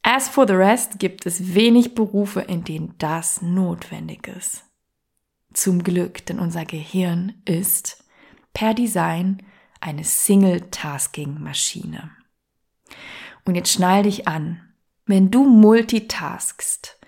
As 0.04 0.30
for 0.30 0.48
the 0.48 0.54
rest 0.54 1.00
gibt 1.00 1.26
es 1.26 1.56
wenig 1.56 1.96
Berufe, 1.96 2.42
in 2.42 2.64
denen 2.64 2.94
das 3.00 3.42
notwendig 3.42 4.28
ist. 4.28 4.64
Zum 5.54 5.84
Glück, 5.84 6.26
denn 6.28 6.40
unser 6.40 6.64
Gehirn 6.66 7.34
ist 7.46 8.04
per 8.54 8.76
Design 8.76 9.42
eine 9.82 10.04
Single-Tasking-Maschine. 10.04 12.12
Und 13.46 13.56
jetzt 13.56 13.72
schnall 13.72 14.04
dich 14.04 14.28
an. 14.28 14.62
Wenn 15.06 15.32
du 15.32 15.46
multitaskst, 15.46 17.00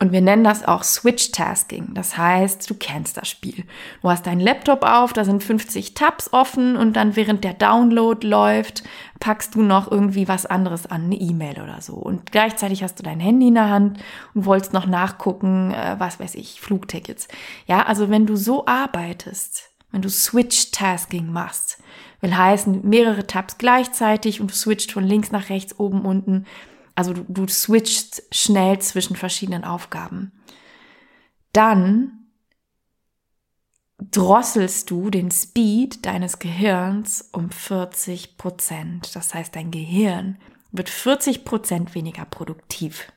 und 0.00 0.12
wir 0.12 0.20
nennen 0.20 0.44
das 0.44 0.66
auch 0.66 0.82
Switch-Tasking. 0.82 1.94
Das 1.94 2.18
heißt, 2.18 2.68
du 2.68 2.74
kennst 2.74 3.16
das 3.16 3.28
Spiel. 3.28 3.64
Du 4.02 4.10
hast 4.10 4.26
deinen 4.26 4.40
Laptop 4.40 4.84
auf, 4.84 5.12
da 5.12 5.24
sind 5.24 5.42
50 5.42 5.94
Tabs 5.94 6.32
offen 6.32 6.76
und 6.76 6.94
dann 6.94 7.16
während 7.16 7.44
der 7.44 7.54
Download 7.54 8.26
läuft, 8.26 8.82
packst 9.20 9.54
du 9.54 9.62
noch 9.62 9.90
irgendwie 9.90 10.28
was 10.28 10.46
anderes 10.46 10.86
an, 10.86 11.04
eine 11.04 11.16
E-Mail 11.16 11.62
oder 11.62 11.80
so. 11.80 11.94
Und 11.94 12.32
gleichzeitig 12.32 12.82
hast 12.82 12.98
du 12.98 13.02
dein 13.02 13.20
Handy 13.20 13.48
in 13.48 13.54
der 13.54 13.70
Hand 13.70 14.02
und 14.34 14.44
wolltest 14.44 14.72
noch 14.72 14.86
nachgucken, 14.86 15.72
äh, 15.72 15.96
was 15.98 16.18
weiß 16.18 16.34
ich, 16.34 16.60
Flugtickets. 16.60 17.28
Ja, 17.66 17.86
also 17.86 18.10
wenn 18.10 18.26
du 18.26 18.36
so 18.36 18.66
arbeitest, 18.66 19.70
wenn 19.92 20.02
du 20.02 20.10
Switch-Tasking 20.10 21.30
machst, 21.30 21.78
will 22.24 22.36
heißen 22.36 22.88
mehrere 22.88 23.26
Tabs 23.26 23.58
gleichzeitig 23.58 24.40
und 24.40 24.50
du 24.50 24.54
switcht 24.54 24.92
von 24.92 25.04
links 25.04 25.30
nach 25.30 25.50
rechts, 25.50 25.78
oben, 25.78 26.04
unten. 26.04 26.46
Also 26.94 27.12
du, 27.12 27.24
du 27.28 27.46
switchst 27.46 28.22
schnell 28.32 28.78
zwischen 28.78 29.14
verschiedenen 29.14 29.64
Aufgaben. 29.64 30.32
Dann 31.52 32.24
drosselst 33.98 34.90
du 34.90 35.10
den 35.10 35.30
Speed 35.30 36.06
deines 36.06 36.38
Gehirns 36.38 37.28
um 37.32 37.50
40 37.50 38.36
Prozent. 38.38 39.14
Das 39.14 39.34
heißt, 39.34 39.54
dein 39.54 39.70
Gehirn 39.70 40.38
wird 40.72 40.88
40 40.88 41.44
Prozent 41.44 41.94
weniger 41.94 42.24
produktiv. 42.24 43.12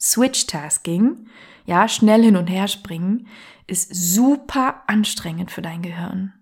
Switch-Tasking, 0.00 1.26
ja, 1.66 1.88
schnell 1.88 2.22
hin 2.22 2.36
und 2.36 2.46
her 2.46 2.68
springen, 2.68 3.26
ist 3.66 3.94
super 3.94 4.82
anstrengend 4.86 5.50
für 5.50 5.62
dein 5.62 5.82
Gehirn. 5.82 6.33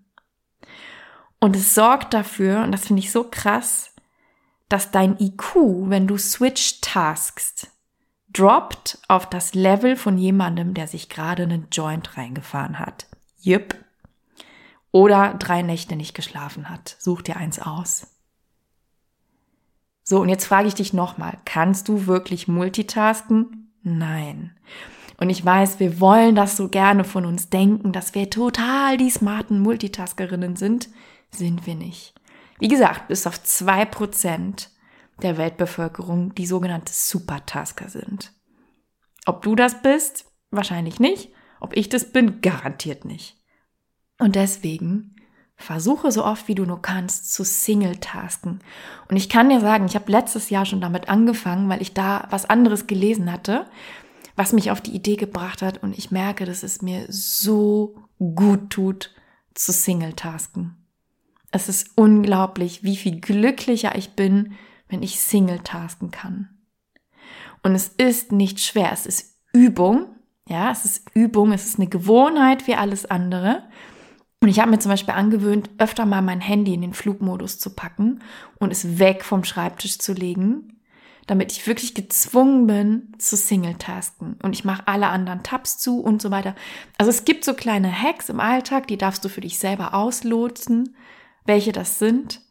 Und 1.43 1.57
es 1.57 1.75
sorgt 1.75 2.13
dafür, 2.13 2.63
und 2.63 2.71
das 2.71 2.87
finde 2.87 3.01
ich 3.01 3.11
so 3.11 3.25
krass, 3.29 3.91
dass 4.69 4.91
dein 4.91 5.19
IQ, 5.19 5.55
wenn 5.89 6.07
du 6.07 6.17
switch 6.17 6.79
taskst, 6.79 7.69
droppt 8.31 8.99
auf 9.09 9.29
das 9.29 9.53
Level 9.53 9.97
von 9.97 10.17
jemandem, 10.17 10.73
der 10.73 10.87
sich 10.87 11.09
gerade 11.09 11.43
einen 11.43 11.67
Joint 11.69 12.15
reingefahren 12.15 12.79
hat. 12.79 13.07
Yep. 13.45 13.75
Oder 14.93 15.33
drei 15.33 15.63
Nächte 15.63 15.97
nicht 15.97 16.13
geschlafen 16.13 16.69
hat. 16.69 16.95
Such 16.99 17.23
dir 17.23 17.35
eins 17.35 17.59
aus. 17.59 18.07
So, 20.01 20.21
und 20.21 20.29
jetzt 20.29 20.45
frage 20.45 20.69
ich 20.69 20.75
dich 20.75 20.93
nochmal, 20.93 21.39
kannst 21.43 21.89
du 21.89 22.07
wirklich 22.07 22.47
multitasken? 22.47 23.69
Nein. 23.81 24.55
Und 25.17 25.29
ich 25.29 25.43
weiß, 25.43 25.81
wir 25.81 25.99
wollen 25.99 26.35
das 26.35 26.55
so 26.55 26.69
gerne 26.69 27.03
von 27.03 27.25
uns 27.25 27.49
denken, 27.49 27.91
dass 27.91 28.15
wir 28.15 28.29
total 28.29 28.95
die 28.95 29.09
smarten 29.09 29.59
Multitaskerinnen 29.59 30.55
sind 30.55 30.87
sind 31.33 31.65
wir 31.65 31.75
nicht. 31.75 32.13
Wie 32.59 32.67
gesagt, 32.67 33.07
bis 33.07 33.27
auf 33.27 33.41
zwei 33.43 33.85
Prozent 33.85 34.69
der 35.21 35.37
Weltbevölkerung 35.37 36.33
die 36.35 36.45
sogenannte 36.45 36.93
Supertasker 36.93 37.89
sind. 37.89 38.33
Ob 39.25 39.41
du 39.41 39.55
das 39.55 39.81
bist? 39.81 40.25
Wahrscheinlich 40.51 40.99
nicht. 40.99 41.31
Ob 41.59 41.75
ich 41.75 41.89
das 41.89 42.11
bin? 42.11 42.41
Garantiert 42.41 43.05
nicht. 43.05 43.37
Und 44.19 44.35
deswegen 44.35 45.15
versuche 45.55 46.11
so 46.11 46.25
oft 46.25 46.47
wie 46.47 46.55
du 46.55 46.65
nur 46.65 46.81
kannst 46.81 47.33
zu 47.33 47.43
Single-Tasken. 47.43 48.59
Und 49.07 49.15
ich 49.15 49.29
kann 49.29 49.49
dir 49.49 49.61
sagen, 49.61 49.85
ich 49.85 49.95
habe 49.95 50.11
letztes 50.11 50.49
Jahr 50.49 50.65
schon 50.65 50.81
damit 50.81 51.09
angefangen, 51.09 51.69
weil 51.69 51.81
ich 51.81 51.93
da 51.93 52.27
was 52.29 52.49
anderes 52.49 52.87
gelesen 52.87 53.31
hatte, 53.31 53.65
was 54.35 54.51
mich 54.51 54.71
auf 54.71 54.81
die 54.81 54.95
Idee 54.95 55.15
gebracht 55.15 55.61
hat. 55.61 55.81
Und 55.81 55.97
ich 55.97 56.11
merke, 56.11 56.45
dass 56.45 56.63
es 56.63 56.81
mir 56.81 57.05
so 57.09 57.95
gut 58.19 58.69
tut, 58.69 59.11
zu 59.53 59.71
Single-Tasken. 59.71 60.82
Es 61.53 61.69
ist 61.69 61.91
unglaublich, 61.95 62.83
wie 62.83 62.97
viel 62.97 63.21
glücklicher 63.21 63.95
ich 63.95 64.15
bin, 64.15 64.55
wenn 64.89 65.03
ich 65.03 65.19
Single-Tasken 65.19 66.09
kann. 66.09 66.49
Und 67.61 67.75
es 67.75 67.89
ist 67.89 68.31
nicht 68.31 68.59
schwer, 68.59 68.91
es 68.91 69.05
ist 69.05 69.37
Übung. 69.53 70.07
Ja, 70.49 70.71
es 70.71 70.83
ist 70.83 71.05
Übung, 71.13 71.51
es 71.51 71.65
ist 71.67 71.77
eine 71.77 71.87
Gewohnheit 71.87 72.65
wie 72.65 72.73
alles 72.73 73.05
andere. 73.05 73.63
Und 74.41 74.49
ich 74.49 74.59
habe 74.59 74.71
mir 74.71 74.79
zum 74.79 74.89
Beispiel 74.89 75.13
angewöhnt, 75.13 75.69
öfter 75.77 76.07
mal 76.07 76.23
mein 76.23 76.41
Handy 76.41 76.73
in 76.73 76.81
den 76.81 76.95
Flugmodus 76.95 77.59
zu 77.59 77.69
packen 77.69 78.23
und 78.57 78.71
es 78.71 78.97
weg 78.97 79.23
vom 79.23 79.43
Schreibtisch 79.43 79.99
zu 79.99 80.13
legen, 80.13 80.81
damit 81.27 81.51
ich 81.51 81.67
wirklich 81.67 81.93
gezwungen 81.93 82.65
bin 82.65 83.13
zu 83.19 83.37
Single-Tasken. 83.37 84.39
Und 84.41 84.53
ich 84.53 84.65
mache 84.65 84.87
alle 84.87 85.07
anderen 85.09 85.43
Tabs 85.43 85.77
zu 85.77 86.01
und 86.01 86.19
so 86.19 86.31
weiter. 86.31 86.55
Also 86.97 87.11
es 87.11 87.25
gibt 87.25 87.45
so 87.45 87.53
kleine 87.53 87.91
Hacks 87.91 88.29
im 88.29 88.39
Alltag, 88.39 88.87
die 88.87 88.97
darfst 88.97 89.23
du 89.23 89.29
für 89.29 89.41
dich 89.41 89.59
selber 89.59 89.93
auslotsen, 89.93 90.95
welche 91.45 91.71
das 91.71 91.99
sind, 91.99 92.41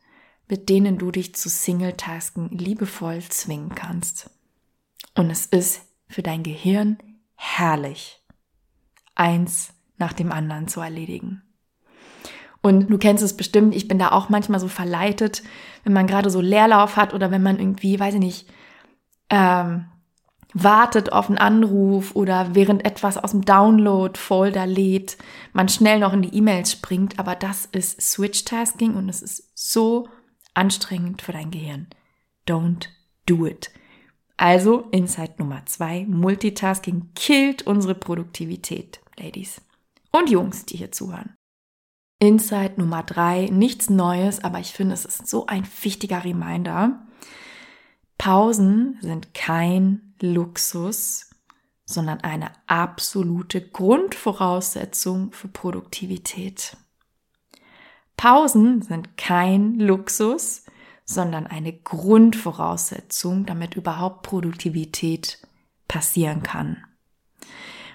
mit 0.48 0.68
denen 0.68 0.98
du 0.98 1.10
dich 1.10 1.34
zu 1.34 1.48
Single-Tasken 1.48 2.50
liebevoll 2.50 3.22
zwingen 3.22 3.74
kannst. 3.74 4.30
Und 5.14 5.30
es 5.30 5.46
ist 5.46 5.82
für 6.08 6.22
dein 6.22 6.42
Gehirn 6.42 6.98
herrlich, 7.34 8.22
eins 9.14 9.72
nach 9.98 10.12
dem 10.12 10.32
anderen 10.32 10.68
zu 10.68 10.80
erledigen. 10.80 11.42
Und 12.60 12.88
du 12.90 12.98
kennst 12.98 13.24
es 13.24 13.36
bestimmt, 13.36 13.74
ich 13.74 13.88
bin 13.88 13.98
da 13.98 14.12
auch 14.12 14.28
manchmal 14.28 14.60
so 14.60 14.68
verleitet, 14.68 15.42
wenn 15.84 15.92
man 15.92 16.06
gerade 16.06 16.30
so 16.30 16.40
Leerlauf 16.40 16.96
hat 16.96 17.12
oder 17.12 17.30
wenn 17.30 17.42
man 17.42 17.58
irgendwie, 17.58 17.98
weiß 17.98 18.14
ich 18.14 18.20
nicht, 18.20 18.48
ähm, 19.30 19.86
wartet 20.54 21.12
auf 21.12 21.28
einen 21.28 21.38
Anruf 21.38 22.14
oder 22.14 22.54
während 22.54 22.84
etwas 22.84 23.16
aus 23.16 23.30
dem 23.32 23.44
Download-Folder 23.44 24.66
lädt, 24.66 25.16
man 25.52 25.68
schnell 25.68 25.98
noch 25.98 26.12
in 26.12 26.22
die 26.22 26.34
E-Mails 26.36 26.72
springt. 26.72 27.18
Aber 27.18 27.34
das 27.34 27.66
ist 27.66 28.00
Switch-Tasking 28.00 28.94
und 28.94 29.08
es 29.08 29.22
ist 29.22 29.50
so 29.54 30.08
anstrengend 30.54 31.22
für 31.22 31.32
dein 31.32 31.50
Gehirn. 31.50 31.88
Don't 32.46 32.88
do 33.26 33.46
it. 33.46 33.70
Also 34.36 34.88
Insight 34.90 35.38
Nummer 35.38 35.64
zwei, 35.66 36.04
Multitasking 36.08 37.10
killt 37.14 37.62
unsere 37.66 37.94
Produktivität, 37.94 39.00
Ladies. 39.18 39.60
Und 40.10 40.30
Jungs, 40.30 40.66
die 40.66 40.76
hier 40.76 40.90
zuhören. 40.90 41.36
Insight 42.18 42.78
Nummer 42.78 43.02
drei, 43.02 43.46
nichts 43.46 43.90
Neues, 43.90 44.42
aber 44.42 44.60
ich 44.60 44.72
finde, 44.72 44.94
es 44.94 45.04
ist 45.04 45.26
so 45.26 45.46
ein 45.46 45.66
wichtiger 45.82 46.24
Reminder. 46.24 47.06
Pausen 48.18 48.98
sind 49.00 49.34
kein 49.34 50.11
Luxus, 50.22 51.30
sondern 51.84 52.20
eine 52.20 52.52
absolute 52.66 53.60
Grundvoraussetzung 53.60 55.32
für 55.32 55.48
Produktivität. 55.48 56.76
Pausen 58.16 58.82
sind 58.82 59.16
kein 59.18 59.78
Luxus, 59.78 60.64
sondern 61.04 61.46
eine 61.46 61.72
Grundvoraussetzung, 61.72 63.46
damit 63.46 63.74
überhaupt 63.74 64.22
Produktivität 64.22 65.38
passieren 65.88 66.42
kann. 66.42 66.84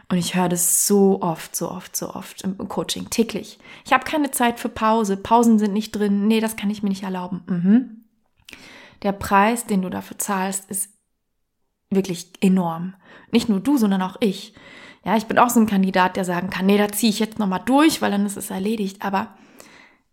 Und 0.09 0.17
ich 0.17 0.35
höre 0.35 0.49
das 0.49 0.87
so 0.87 1.21
oft, 1.21 1.55
so 1.55 1.69
oft, 1.69 1.95
so 1.95 2.13
oft 2.13 2.41
im 2.43 2.57
Coaching 2.69 3.09
täglich. 3.09 3.59
Ich 3.85 3.91
habe 3.91 4.05
keine 4.05 4.31
Zeit 4.31 4.59
für 4.59 4.69
Pause. 4.69 5.17
Pausen 5.17 5.59
sind 5.59 5.73
nicht 5.73 5.91
drin. 5.91 6.27
Nee, 6.27 6.39
das 6.39 6.55
kann 6.55 6.69
ich 6.69 6.81
mir 6.81 6.89
nicht 6.89 7.03
erlauben. 7.03 7.43
Mhm. 7.47 8.03
Der 9.03 9.11
Preis, 9.11 9.65
den 9.65 9.81
du 9.81 9.89
dafür 9.89 10.17
zahlst, 10.17 10.69
ist 10.69 10.89
wirklich 11.89 12.31
enorm. 12.41 12.95
Nicht 13.31 13.49
nur 13.49 13.59
du, 13.59 13.77
sondern 13.77 14.01
auch 14.01 14.17
ich. 14.19 14.53
Ja, 15.05 15.15
ich 15.15 15.25
bin 15.25 15.39
auch 15.39 15.49
so 15.49 15.59
ein 15.59 15.67
Kandidat, 15.67 16.17
der 16.17 16.25
sagen 16.25 16.49
kann, 16.49 16.65
nee, 16.65 16.77
da 16.77 16.89
ziehe 16.89 17.09
ich 17.09 17.19
jetzt 17.19 17.39
nochmal 17.39 17.61
durch, 17.65 18.01
weil 18.01 18.11
dann 18.11 18.25
ist 18.25 18.37
es 18.37 18.49
erledigt. 18.49 19.03
Aber 19.03 19.35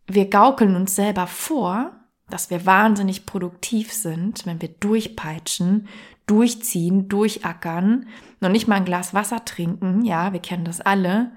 wir 0.06 0.30
gaukeln 0.30 0.76
uns 0.76 0.94
selber 0.94 1.26
vor, 1.26 1.92
dass 2.28 2.50
wir 2.50 2.64
wahnsinnig 2.66 3.26
produktiv 3.26 3.92
sind, 3.92 4.46
wenn 4.46 4.62
wir 4.62 4.68
durchpeitschen, 4.68 5.88
durchziehen, 6.26 7.08
durchackern, 7.08 8.06
noch 8.40 8.48
nicht 8.48 8.66
mal 8.66 8.76
ein 8.76 8.84
Glas 8.84 9.14
Wasser 9.14 9.44
trinken, 9.44 10.04
ja, 10.04 10.32
wir 10.32 10.40
kennen 10.40 10.64
das 10.64 10.80
alle, 10.80 11.32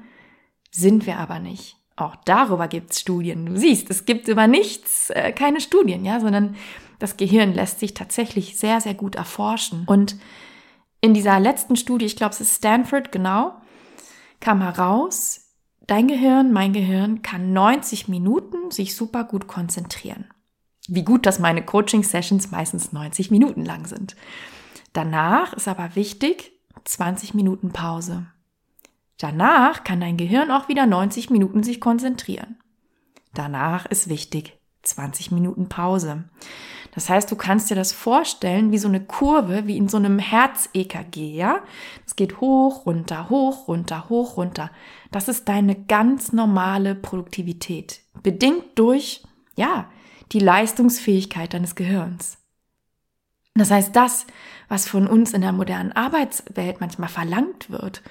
sind 0.71 1.05
wir 1.05 1.17
aber 1.17 1.39
nicht. 1.39 1.77
Auch 1.97 2.15
darüber 2.25 2.67
gibt 2.67 2.91
es 2.91 3.01
Studien. 3.01 3.47
Du 3.47 3.57
siehst, 3.57 3.89
es 3.89 4.05
gibt 4.05 4.27
über 4.27 4.47
nichts 4.47 5.09
äh, 5.09 5.31
keine 5.33 5.59
Studien, 5.59 6.05
ja, 6.05 6.19
sondern 6.19 6.55
das 6.99 7.17
Gehirn 7.17 7.53
lässt 7.53 7.79
sich 7.79 7.95
tatsächlich 7.95 8.57
sehr, 8.57 8.79
sehr 8.79 8.93
gut 8.93 9.15
erforschen. 9.15 9.83
Und 9.87 10.15
in 11.01 11.15
dieser 11.15 11.39
letzten 11.39 11.75
Studie, 11.75 12.05
ich 12.05 12.15
glaube, 12.15 12.33
es 12.33 12.41
ist 12.41 12.55
Stanford, 12.55 13.11
genau, 13.11 13.55
kam 14.39 14.61
heraus, 14.61 15.55
dein 15.87 16.07
Gehirn, 16.07 16.53
mein 16.53 16.71
Gehirn 16.71 17.23
kann 17.23 17.51
90 17.51 18.07
Minuten 18.07 18.69
sich 18.69 18.95
super 18.95 19.23
gut 19.23 19.47
konzentrieren. 19.47 20.25
Wie 20.87 21.03
gut, 21.03 21.25
dass 21.25 21.39
meine 21.39 21.65
Coaching-Sessions 21.65 22.51
meistens 22.51 22.93
90 22.93 23.31
Minuten 23.31 23.65
lang 23.65 23.87
sind. 23.87 24.15
Danach 24.93 25.53
ist 25.53 25.67
aber 25.67 25.95
wichtig 25.95 26.51
20 26.85 27.33
Minuten 27.33 27.71
Pause. 27.71 28.27
Danach 29.17 29.83
kann 29.83 29.99
dein 29.99 30.17
Gehirn 30.17 30.51
auch 30.51 30.67
wieder 30.67 30.85
90 30.85 31.29
Minuten 31.29 31.63
sich 31.63 31.81
konzentrieren. 31.81 32.57
Danach 33.33 33.85
ist 33.87 34.09
wichtig 34.09 34.57
20 34.83 35.31
Minuten 35.31 35.69
Pause. 35.69 36.23
Das 36.91 37.09
heißt, 37.09 37.29
du 37.29 37.35
kannst 37.35 37.69
dir 37.69 37.75
das 37.75 37.91
vorstellen 37.91 38.71
wie 38.71 38.77
so 38.77 38.87
eine 38.87 39.03
Kurve, 39.03 39.67
wie 39.67 39.77
in 39.77 39.87
so 39.87 39.97
einem 39.97 40.17
Herz-EKG, 40.17 41.35
ja? 41.35 41.61
Es 42.05 42.15
geht 42.15 42.41
hoch, 42.41 42.85
runter, 42.85 43.29
hoch, 43.29 43.67
runter, 43.67 44.09
hoch, 44.09 44.37
runter. 44.37 44.71
Das 45.11 45.27
ist 45.27 45.47
deine 45.47 45.75
ganz 45.75 46.33
normale 46.33 46.95
Produktivität. 46.95 48.01
Bedingt 48.23 48.63
durch, 48.79 49.23
ja, 49.55 49.89
die 50.31 50.39
Leistungsfähigkeit 50.39 51.53
deines 51.53 51.75
Gehirns. 51.75 52.37
Das 53.53 53.71
heißt, 53.71 53.95
das, 53.95 54.25
was 54.67 54.87
von 54.87 55.07
uns 55.07 55.33
in 55.33 55.41
der 55.41 55.51
modernen 55.51 55.91
Arbeitswelt 55.91 56.79
manchmal 56.79 57.09
verlangt 57.09 57.69
wird, 57.69 58.01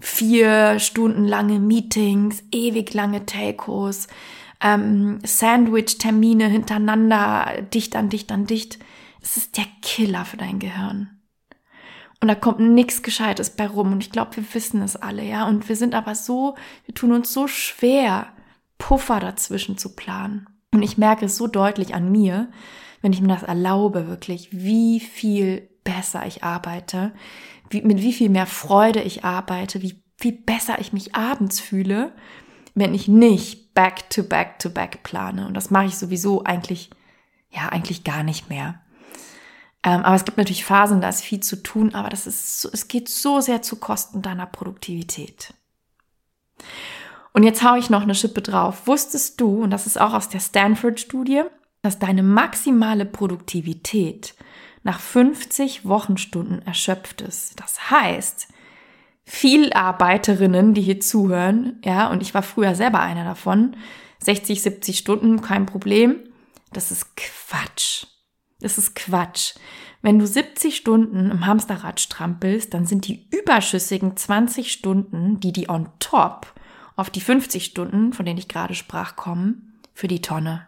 vier 0.00 0.78
Stunden 0.78 1.26
lange 1.26 1.60
Meetings, 1.60 2.42
ewig 2.50 2.92
lange 2.94 3.26
Telcos, 3.26 4.08
ähm, 4.60 5.20
Sandwich-Termine 5.24 6.48
hintereinander, 6.48 7.62
dicht 7.72 7.96
an 7.96 8.08
dicht 8.08 8.32
an 8.32 8.46
dicht, 8.46 8.78
es 9.22 9.36
ist 9.36 9.56
der 9.56 9.66
Killer 9.82 10.24
für 10.24 10.36
dein 10.36 10.58
Gehirn. 10.58 11.20
Und 12.20 12.28
da 12.28 12.34
kommt 12.34 12.60
nichts 12.60 13.02
Gescheites 13.02 13.50
bei 13.50 13.66
rum. 13.66 13.92
Und 13.92 14.02
ich 14.02 14.10
glaube, 14.10 14.36
wir 14.36 14.54
wissen 14.54 14.82
es 14.82 14.96
alle, 14.96 15.24
ja. 15.24 15.46
Und 15.48 15.68
wir 15.68 15.76
sind 15.76 15.94
aber 15.94 16.14
so, 16.14 16.54
wir 16.84 16.94
tun 16.94 17.12
uns 17.12 17.32
so 17.32 17.46
schwer, 17.46 18.28
Puffer 18.78 19.20
dazwischen 19.20 19.78
zu 19.78 19.94
planen. 19.94 20.46
Und 20.72 20.82
ich 20.82 20.98
merke 20.98 21.26
es 21.26 21.36
so 21.36 21.46
deutlich 21.46 21.94
an 21.94 22.12
mir, 22.12 22.50
wenn 23.02 23.12
ich 23.12 23.20
mir 23.20 23.28
das 23.28 23.42
erlaube, 23.42 24.06
wirklich, 24.06 24.50
wie 24.52 25.00
viel 25.00 25.68
besser 25.82 26.26
ich 26.26 26.44
arbeite, 26.44 27.12
wie, 27.70 27.82
mit 27.82 28.02
wie 28.02 28.12
viel 28.12 28.28
mehr 28.28 28.46
Freude 28.46 29.02
ich 29.02 29.24
arbeite, 29.24 29.80
wie 29.82 30.02
viel 30.16 30.32
besser 30.32 30.78
ich 30.80 30.92
mich 30.92 31.14
abends 31.14 31.60
fühle, 31.60 32.12
wenn 32.74 32.94
ich 32.94 33.08
nicht 33.08 33.74
back 33.74 34.10
to 34.10 34.22
back 34.22 34.58
to 34.58 34.68
back 34.68 35.02
plane. 35.02 35.46
Und 35.46 35.54
das 35.54 35.70
mache 35.70 35.86
ich 35.86 35.96
sowieso 35.96 36.44
eigentlich, 36.44 36.90
ja, 37.50 37.68
eigentlich 37.68 38.04
gar 38.04 38.22
nicht 38.22 38.48
mehr. 38.48 38.80
Ähm, 39.82 40.02
aber 40.02 40.14
es 40.14 40.24
gibt 40.24 40.36
natürlich 40.36 40.64
Phasen, 40.64 41.00
da 41.00 41.08
ist 41.08 41.22
viel 41.22 41.40
zu 41.40 41.62
tun, 41.62 41.94
aber 41.94 42.10
das 42.10 42.26
ist, 42.26 42.60
so, 42.60 42.68
es 42.70 42.88
geht 42.88 43.08
so 43.08 43.40
sehr 43.40 43.62
zu 43.62 43.76
Kosten 43.76 44.20
deiner 44.20 44.46
Produktivität. 44.46 45.54
Und 47.32 47.44
jetzt 47.44 47.62
haue 47.62 47.78
ich 47.78 47.88
noch 47.88 48.02
eine 48.02 48.14
Schippe 48.14 48.42
drauf. 48.42 48.86
Wusstest 48.86 49.40
du, 49.40 49.62
und 49.62 49.70
das 49.70 49.86
ist 49.86 50.00
auch 50.00 50.12
aus 50.12 50.28
der 50.28 50.40
Stanford-Studie, 50.40 51.44
dass 51.80 51.98
deine 51.98 52.22
maximale 52.22 53.06
Produktivität 53.06 54.34
nach 54.82 55.00
50 55.00 55.84
Wochenstunden 55.86 56.62
erschöpft 56.62 57.20
ist? 57.20 57.58
Das 57.60 57.90
heißt, 57.90 58.48
viel 59.24 59.72
Arbeiterinnen, 59.72 60.74
die 60.74 60.82
hier 60.82 61.00
zuhören, 61.00 61.80
ja, 61.84 62.10
und 62.10 62.22
ich 62.22 62.34
war 62.34 62.42
früher 62.42 62.74
selber 62.74 63.00
einer 63.00 63.24
davon, 63.24 63.76
60, 64.22 64.62
70 64.62 64.98
Stunden, 64.98 65.40
kein 65.40 65.66
Problem. 65.66 66.16
Das 66.72 66.90
ist 66.90 67.16
Quatsch. 67.16 68.06
Das 68.60 68.78
ist 68.78 68.94
Quatsch. 68.94 69.54
Wenn 70.02 70.18
du 70.18 70.26
70 70.26 70.76
Stunden 70.76 71.30
im 71.30 71.46
Hamsterrad 71.46 72.00
strampelst, 72.00 72.72
dann 72.72 72.86
sind 72.86 73.06
die 73.06 73.28
überschüssigen 73.30 74.16
20 74.16 74.72
Stunden, 74.72 75.40
die 75.40 75.52
die 75.52 75.68
on 75.68 75.88
top 75.98 76.54
auf 76.96 77.10
die 77.10 77.20
50 77.20 77.64
Stunden, 77.64 78.12
von 78.12 78.26
denen 78.26 78.38
ich 78.38 78.48
gerade 78.48 78.74
sprach, 78.74 79.16
kommen, 79.16 79.80
für 79.94 80.08
die 80.08 80.22
Tonne. 80.22 80.66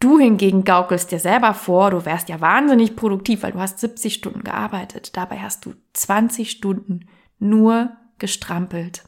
Du 0.00 0.18
hingegen 0.18 0.64
gaukelst 0.64 1.12
dir 1.12 1.18
selber 1.18 1.54
vor, 1.54 1.90
du 1.90 2.04
wärst 2.04 2.28
ja 2.28 2.40
wahnsinnig 2.40 2.94
produktiv, 2.96 3.42
weil 3.42 3.52
du 3.52 3.60
hast 3.60 3.78
70 3.78 4.14
Stunden 4.14 4.44
gearbeitet. 4.44 5.16
Dabei 5.16 5.38
hast 5.40 5.64
du 5.64 5.74
20 5.94 6.50
Stunden 6.50 7.08
nur 7.38 7.96
gestrampelt. 8.18 9.04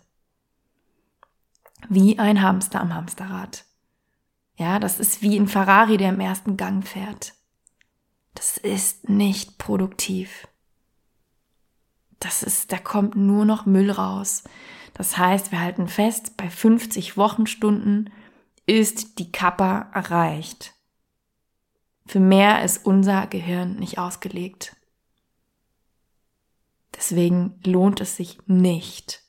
wie 1.88 2.18
ein 2.18 2.42
Hamster 2.42 2.80
am 2.80 2.94
Hamsterrad. 2.94 3.64
Ja, 4.58 4.78
das 4.78 4.98
ist 4.98 5.22
wie 5.22 5.36
ein 5.38 5.48
Ferrari, 5.48 5.96
der 5.98 6.10
im 6.10 6.20
ersten 6.20 6.56
Gang 6.56 6.86
fährt. 6.86 7.34
Das 8.34 8.56
ist 8.56 9.08
nicht 9.08 9.58
produktiv. 9.58 10.48
Das 12.18 12.42
ist, 12.42 12.72
da 12.72 12.78
kommt 12.78 13.14
nur 13.16 13.44
noch 13.44 13.66
Müll 13.66 13.90
raus. 13.90 14.44
Das 14.94 15.18
heißt, 15.18 15.52
wir 15.52 15.60
halten 15.60 15.88
fest, 15.88 16.36
bei 16.36 16.48
50 16.48 17.16
Wochenstunden 17.16 18.10
ist 18.64 19.18
die 19.18 19.30
Kappa 19.30 19.90
erreicht. 19.92 20.74
Für 22.06 22.20
mehr 22.20 22.62
ist 22.64 22.86
unser 22.86 23.26
Gehirn 23.26 23.76
nicht 23.76 23.98
ausgelegt. 23.98 24.76
Deswegen 26.94 27.60
lohnt 27.64 28.00
es 28.00 28.16
sich 28.16 28.38
nicht, 28.46 29.22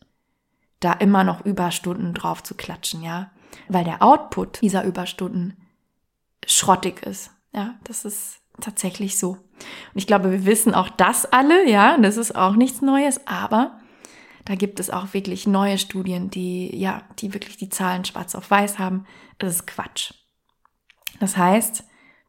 da 0.79 0.93
immer 0.93 1.23
noch 1.23 1.43
Überstunden 1.45 2.13
drauf 2.13 2.43
zu 2.43 2.55
klatschen, 2.55 3.03
ja, 3.03 3.31
weil 3.67 3.83
der 3.83 4.01
Output 4.01 4.61
dieser 4.61 4.83
Überstunden 4.83 5.57
schrottig 6.45 7.03
ist. 7.03 7.31
Ja, 7.53 7.75
das 7.83 8.05
ist 8.05 8.39
tatsächlich 8.61 9.17
so. 9.17 9.31
Und 9.31 9.95
ich 9.95 10.07
glaube, 10.07 10.31
wir 10.31 10.45
wissen 10.45 10.73
auch 10.73 10.89
das 10.89 11.25
alle, 11.25 11.67
ja, 11.69 11.97
das 11.97 12.17
ist 12.17 12.35
auch 12.35 12.55
nichts 12.55 12.81
Neues, 12.81 13.25
aber 13.25 13.79
da 14.45 14.55
gibt 14.55 14.79
es 14.79 14.89
auch 14.89 15.13
wirklich 15.13 15.45
neue 15.45 15.77
Studien, 15.77 16.29
die, 16.29 16.73
ja, 16.73 17.01
die 17.19 17.33
wirklich 17.33 17.57
die 17.57 17.69
Zahlen 17.69 18.05
schwarz 18.05 18.33
auf 18.33 18.49
weiß 18.49 18.79
haben. 18.79 19.05
Das 19.39 19.53
ist 19.53 19.67
Quatsch. 19.67 20.13
Das 21.19 21.35
heißt, 21.35 21.83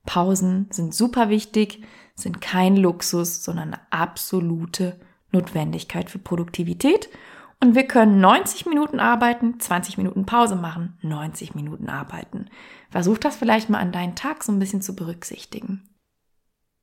Pausen 0.09 0.69
sind 0.71 0.95
super 0.95 1.29
wichtig, 1.29 1.83
sind 2.15 2.41
kein 2.41 2.77
Luxus, 2.77 3.45
sondern 3.45 3.75
eine 3.75 3.81
absolute 3.91 4.99
Notwendigkeit 5.33 6.11
für 6.11 6.19
Produktivität. 6.19 7.11
Und 7.61 7.75
wir 7.75 7.87
können 7.87 8.19
90 8.19 8.65
Minuten 8.65 9.01
arbeiten, 9.01 9.61
20 9.61 9.99
Minuten 9.99 10.25
Pause 10.25 10.57
machen, 10.57 10.97
90 11.03 11.55
Minuten 11.55 11.91
arbeiten. 11.91 12.47
Versuch 12.89 13.19
das 13.19 13.37
vielleicht 13.37 13.69
mal 13.69 13.81
an 13.81 13.93
deinen 13.93 14.15
Tag 14.15 14.43
so 14.43 14.51
ein 14.51 14.59
bisschen 14.59 14.81
zu 14.81 14.97
berücksichtigen. 14.97 15.87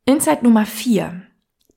Insight 0.05 0.43
Nummer 0.43 0.67
4. 0.67 1.23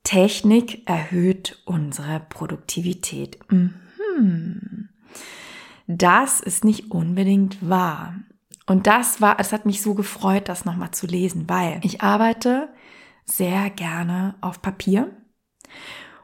Technik 0.02 0.86
erhöht 0.86 1.62
unsere 1.64 2.20
Produktivität. 2.28 3.38
Mhm. 3.50 4.90
Das 5.86 6.40
ist 6.40 6.62
nicht 6.62 6.90
unbedingt 6.90 7.66
wahr. 7.66 8.16
Und 8.68 8.86
das 8.86 9.22
war, 9.22 9.40
es 9.40 9.54
hat 9.54 9.64
mich 9.64 9.80
so 9.80 9.94
gefreut, 9.94 10.50
das 10.50 10.66
nochmal 10.66 10.90
zu 10.90 11.06
lesen, 11.06 11.48
weil 11.48 11.80
ich 11.82 12.02
arbeite 12.02 12.68
sehr 13.24 13.70
gerne 13.70 14.34
auf 14.42 14.60
Papier. 14.60 15.10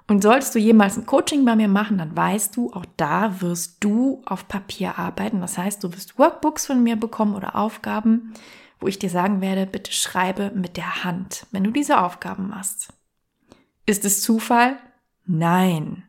Und 0.06 0.22
solltest 0.22 0.54
du 0.54 0.58
jemals 0.58 0.98
ein 0.98 1.06
Coaching 1.06 1.46
bei 1.46 1.56
mir 1.56 1.68
machen, 1.68 1.96
dann 1.96 2.14
weißt 2.14 2.54
du, 2.54 2.70
auch 2.74 2.84
da 2.98 3.40
wirst 3.40 3.82
du 3.82 4.22
auf 4.26 4.46
Papier 4.46 4.98
arbeiten. 4.98 5.40
Das 5.40 5.56
heißt, 5.56 5.82
du 5.82 5.94
wirst 5.94 6.18
Workbooks 6.18 6.66
von 6.66 6.82
mir 6.82 6.96
bekommen 6.96 7.34
oder 7.34 7.56
Aufgaben, 7.56 8.34
wo 8.78 8.88
ich 8.88 8.98
dir 8.98 9.08
sagen 9.08 9.40
werde, 9.40 9.64
bitte 9.66 9.92
schreibe 9.92 10.50
mit 10.54 10.76
der 10.76 11.02
Hand, 11.02 11.46
wenn 11.50 11.64
du 11.64 11.70
diese 11.70 12.02
Aufgaben 12.02 12.48
machst. 12.48 12.92
Ist 13.86 14.04
es 14.04 14.20
Zufall? 14.20 14.76
Nein. 15.24 16.02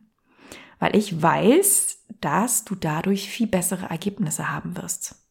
Weil 0.80 0.94
ich 0.96 1.22
weiß, 1.22 2.04
dass 2.20 2.66
du 2.66 2.74
dadurch 2.74 3.30
viel 3.30 3.46
bessere 3.46 3.86
Ergebnisse 3.86 4.50
haben 4.50 4.76
wirst. 4.76 5.25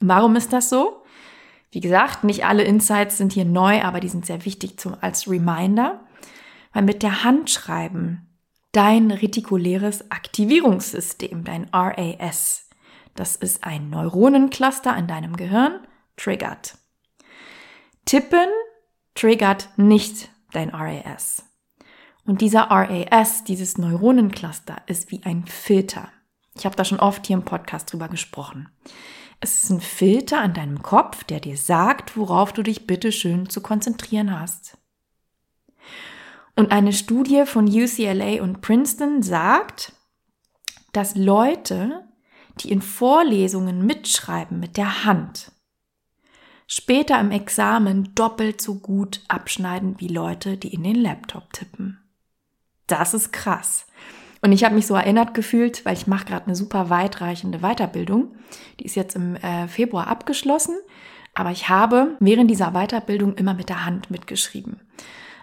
Warum 0.00 0.36
ist 0.36 0.52
das 0.52 0.68
so? 0.68 1.02
Wie 1.70 1.80
gesagt, 1.80 2.24
nicht 2.24 2.44
alle 2.44 2.62
Insights 2.62 3.18
sind 3.18 3.32
hier 3.32 3.44
neu, 3.44 3.82
aber 3.82 4.00
die 4.00 4.08
sind 4.08 4.26
sehr 4.26 4.44
wichtig 4.44 4.78
zum, 4.78 4.96
als 5.00 5.28
Reminder. 5.28 6.06
Weil 6.72 6.82
mit 6.82 7.02
der 7.02 7.24
Hand 7.24 7.50
schreiben 7.50 8.28
dein 8.72 9.10
retikuläres 9.10 10.10
Aktivierungssystem, 10.10 11.44
dein 11.44 11.68
RAS, 11.72 12.68
das 13.14 13.36
ist 13.36 13.64
ein 13.64 13.90
Neuronencluster 13.90 14.96
in 14.96 15.06
deinem 15.06 15.36
Gehirn, 15.36 15.86
triggert. 16.16 16.76
Tippen 18.04 18.48
triggert 19.14 19.68
nicht 19.76 20.28
dein 20.52 20.70
RAS. 20.70 21.44
Und 22.26 22.40
dieser 22.40 22.70
RAS, 22.70 23.44
dieses 23.44 23.78
Neuronencluster, 23.78 24.82
ist 24.86 25.10
wie 25.10 25.22
ein 25.24 25.46
Filter. 25.46 26.08
Ich 26.56 26.64
habe 26.64 26.76
da 26.76 26.84
schon 26.84 27.00
oft 27.00 27.26
hier 27.26 27.36
im 27.36 27.44
Podcast 27.44 27.92
drüber 27.92 28.08
gesprochen. 28.08 28.68
Es 29.40 29.62
ist 29.62 29.70
ein 29.70 29.80
Filter 29.80 30.40
an 30.40 30.54
deinem 30.54 30.82
Kopf, 30.82 31.24
der 31.24 31.40
dir 31.40 31.56
sagt, 31.56 32.16
worauf 32.16 32.52
du 32.52 32.62
dich 32.62 32.86
bitteschön 32.86 33.48
zu 33.48 33.60
konzentrieren 33.60 34.38
hast. 34.38 34.78
Und 36.56 36.70
eine 36.70 36.92
Studie 36.92 37.44
von 37.46 37.66
UCLA 37.66 38.42
und 38.42 38.60
Princeton 38.60 39.22
sagt, 39.22 39.92
dass 40.92 41.16
Leute, 41.16 42.08
die 42.60 42.70
in 42.70 42.80
Vorlesungen 42.80 43.84
mitschreiben 43.84 44.60
mit 44.60 44.76
der 44.76 45.04
Hand, 45.04 45.50
später 46.66 47.18
im 47.20 47.32
Examen 47.32 48.14
doppelt 48.14 48.60
so 48.60 48.76
gut 48.76 49.20
abschneiden 49.28 49.98
wie 49.98 50.08
Leute, 50.08 50.56
die 50.56 50.72
in 50.72 50.84
den 50.84 50.96
Laptop 50.96 51.52
tippen. 51.52 52.00
Das 52.86 53.14
ist 53.14 53.32
krass. 53.32 53.86
Und 54.44 54.52
ich 54.52 54.62
habe 54.62 54.74
mich 54.74 54.86
so 54.86 54.94
erinnert 54.94 55.32
gefühlt, 55.32 55.86
weil 55.86 55.94
ich 55.94 56.06
mache 56.06 56.26
gerade 56.26 56.44
eine 56.44 56.54
super 56.54 56.90
weitreichende 56.90 57.60
Weiterbildung. 57.60 58.36
Die 58.78 58.84
ist 58.84 58.94
jetzt 58.94 59.16
im 59.16 59.36
äh, 59.36 59.68
Februar 59.68 60.06
abgeschlossen, 60.06 60.76
aber 61.32 61.50
ich 61.50 61.70
habe 61.70 62.18
während 62.20 62.50
dieser 62.50 62.72
Weiterbildung 62.72 63.36
immer 63.36 63.54
mit 63.54 63.70
der 63.70 63.86
Hand 63.86 64.10
mitgeschrieben. 64.10 64.80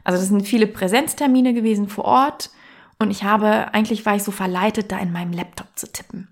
Also 0.04 0.20
das 0.20 0.28
sind 0.28 0.48
viele 0.48 0.68
Präsenztermine 0.68 1.56
gewesen 1.56 1.90
vor 1.90 2.06
Ort 2.06 2.52
und 3.00 3.10
ich 3.10 3.24
habe, 3.24 3.74
eigentlich 3.74 4.06
war 4.06 4.16
ich 4.16 4.22
so 4.22 4.30
verleitet, 4.30 4.92
da 4.92 5.00
in 5.00 5.12
meinem 5.12 5.34
Laptop 5.34 5.70
zu 5.74 5.92
tippen. 5.92 6.28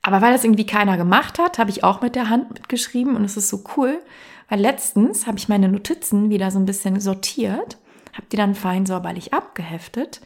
Aber 0.00 0.22
weil 0.22 0.32
das 0.32 0.44
irgendwie 0.44 0.64
keiner 0.66 0.96
gemacht 0.96 1.40
hat, 1.40 1.58
habe 1.58 1.70
ich 1.70 1.82
auch 1.82 2.02
mit 2.02 2.14
der 2.14 2.28
Hand 2.28 2.52
mitgeschrieben 2.52 3.16
und 3.16 3.24
es 3.24 3.36
ist 3.36 3.48
so 3.48 3.64
cool, 3.76 4.00
weil 4.48 4.60
letztens 4.60 5.26
habe 5.26 5.38
ich 5.38 5.48
meine 5.48 5.68
Notizen 5.68 6.30
wieder 6.30 6.52
so 6.52 6.60
ein 6.60 6.66
bisschen 6.66 7.00
sortiert 7.00 7.78
habe 8.16 8.26
die 8.32 8.36
dann 8.36 8.54
fein 8.54 8.86
säuberlich 8.86 9.32
abgeheftet 9.32 10.20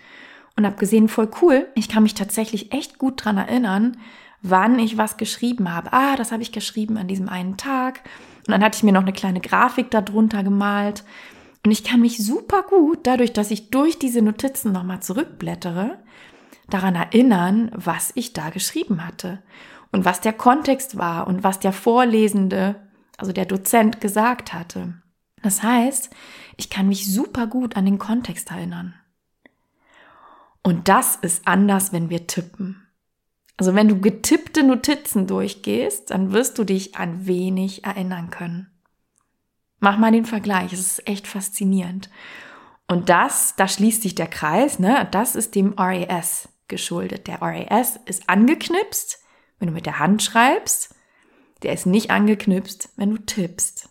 und 0.56 0.66
habe 0.66 0.76
gesehen, 0.76 1.08
voll 1.08 1.30
cool. 1.42 1.68
Ich 1.74 1.88
kann 1.88 2.02
mich 2.02 2.14
tatsächlich 2.14 2.72
echt 2.72 2.98
gut 2.98 3.24
dran 3.24 3.38
erinnern, 3.38 3.96
wann 4.42 4.78
ich 4.78 4.98
was 4.98 5.16
geschrieben 5.16 5.72
habe. 5.72 5.92
Ah, 5.92 6.16
das 6.16 6.32
habe 6.32 6.42
ich 6.42 6.52
geschrieben 6.52 6.96
an 6.96 7.08
diesem 7.08 7.28
einen 7.28 7.56
Tag. 7.56 8.02
Und 8.46 8.52
dann 8.52 8.62
hatte 8.64 8.76
ich 8.76 8.82
mir 8.82 8.92
noch 8.92 9.02
eine 9.02 9.12
kleine 9.12 9.40
Grafik 9.40 9.90
darunter 9.90 10.42
gemalt. 10.42 11.04
Und 11.64 11.72
ich 11.72 11.84
kann 11.84 12.00
mich 12.00 12.18
super 12.18 12.62
gut, 12.62 13.00
dadurch, 13.06 13.32
dass 13.32 13.50
ich 13.50 13.70
durch 13.70 13.98
diese 13.98 14.22
Notizen 14.22 14.72
nochmal 14.72 15.00
zurückblättere, 15.00 15.98
daran 16.68 16.94
erinnern, 16.94 17.70
was 17.74 18.12
ich 18.14 18.32
da 18.32 18.50
geschrieben 18.50 19.06
hatte. 19.06 19.42
Und 19.92 20.04
was 20.04 20.20
der 20.20 20.32
Kontext 20.32 20.96
war 20.96 21.26
und 21.26 21.42
was 21.42 21.58
der 21.58 21.72
Vorlesende, 21.72 22.76
also 23.18 23.32
der 23.32 23.44
Dozent 23.44 24.00
gesagt 24.00 24.54
hatte. 24.54 24.94
Das 25.42 25.62
heißt, 25.62 26.10
ich 26.56 26.70
kann 26.70 26.88
mich 26.88 27.12
super 27.12 27.46
gut 27.46 27.76
an 27.76 27.86
den 27.86 27.98
Kontext 27.98 28.50
erinnern. 28.50 28.94
Und 30.70 30.88
das 30.88 31.16
ist 31.16 31.48
anders, 31.48 31.92
wenn 31.92 32.10
wir 32.10 32.28
tippen. 32.28 32.86
Also 33.56 33.74
wenn 33.74 33.88
du 33.88 34.00
getippte 34.00 34.62
Notizen 34.62 35.26
durchgehst, 35.26 36.12
dann 36.12 36.32
wirst 36.32 36.58
du 36.58 36.62
dich 36.62 36.94
an 36.94 37.26
wenig 37.26 37.82
erinnern 37.82 38.30
können. 38.30 38.70
Mach 39.80 39.98
mal 39.98 40.12
den 40.12 40.26
Vergleich, 40.26 40.72
es 40.72 40.78
ist 40.78 41.08
echt 41.08 41.26
faszinierend. 41.26 42.08
Und 42.86 43.08
das, 43.08 43.56
da 43.56 43.66
schließt 43.66 44.00
sich 44.00 44.14
der 44.14 44.28
Kreis, 44.28 44.78
ne? 44.78 45.08
Das 45.10 45.34
ist 45.34 45.56
dem 45.56 45.72
RAS 45.76 46.48
geschuldet. 46.68 47.26
Der 47.26 47.42
RAS 47.42 47.98
ist 48.04 48.30
angeknipst, 48.30 49.18
wenn 49.58 49.66
du 49.66 49.74
mit 49.74 49.86
der 49.86 49.98
Hand 49.98 50.22
schreibst. 50.22 50.94
Der 51.64 51.72
ist 51.72 51.84
nicht 51.84 52.12
angeknipst, 52.12 52.90
wenn 52.94 53.10
du 53.10 53.18
tippst. 53.18 53.88